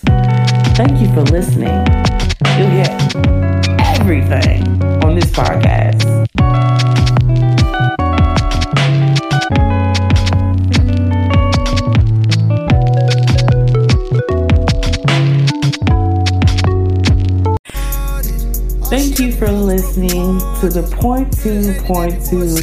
Thank 0.77 1.01
you 1.01 1.13
for 1.13 1.21
listening. 1.23 1.85
You'll 2.57 2.71
get 2.71 3.15
everything 3.99 4.63
on 5.03 5.15
this 5.15 5.25
podcast. 5.25 6.05
Thank 18.89 19.19
you 19.19 19.33
for 19.33 19.51
listening 19.51 20.39
to 20.61 20.69
the 20.69 20.87
Point 20.95 21.37
Two 21.37 21.73
Point 21.83 22.13
Two 22.25 22.55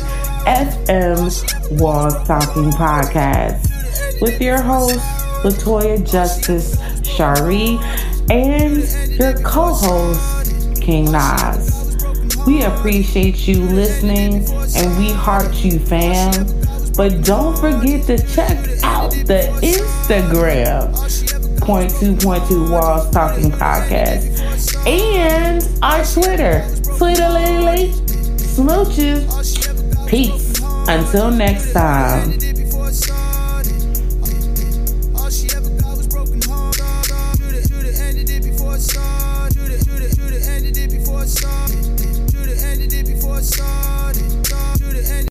FM 0.47 1.79
Walls 1.79 2.15
Talking 2.27 2.71
Podcast 2.71 3.71
with 4.23 4.41
your 4.41 4.63
host 4.63 5.24
Latoya 5.45 6.11
Justice 6.11 6.75
Shari, 7.07 7.79
and 8.31 8.83
your 9.19 9.35
co 9.43 9.75
host, 9.75 10.81
King 10.81 11.13
Nas. 11.13 11.97
We 12.47 12.63
appreciate 12.63 13.47
you 13.47 13.63
listening 13.65 14.47
and 14.77 14.99
we 14.99 15.13
heart 15.13 15.55
you, 15.63 15.79
fam. 15.79 16.47
But 16.97 17.25
don't 17.25 17.57
forget 17.59 18.07
to 18.07 18.17
check 18.27 18.57
out 18.83 19.11
the 19.11 19.51
Instagram, 19.63 21.61
point 21.61 21.91
two 22.01 22.17
point 22.17 22.47
two 22.49 22.71
Walls 22.71 23.11
Talking 23.11 23.51
Podcast, 23.51 24.75
and 24.87 25.63
our 25.83 26.05
Twitter, 26.05 26.65
Twitter 26.97 27.29
Lily 27.29 27.91
Smooches. 28.39 30.09
Peace. 30.09 30.55
Until 30.87 31.31
next 31.31 31.73
time. 31.73 32.54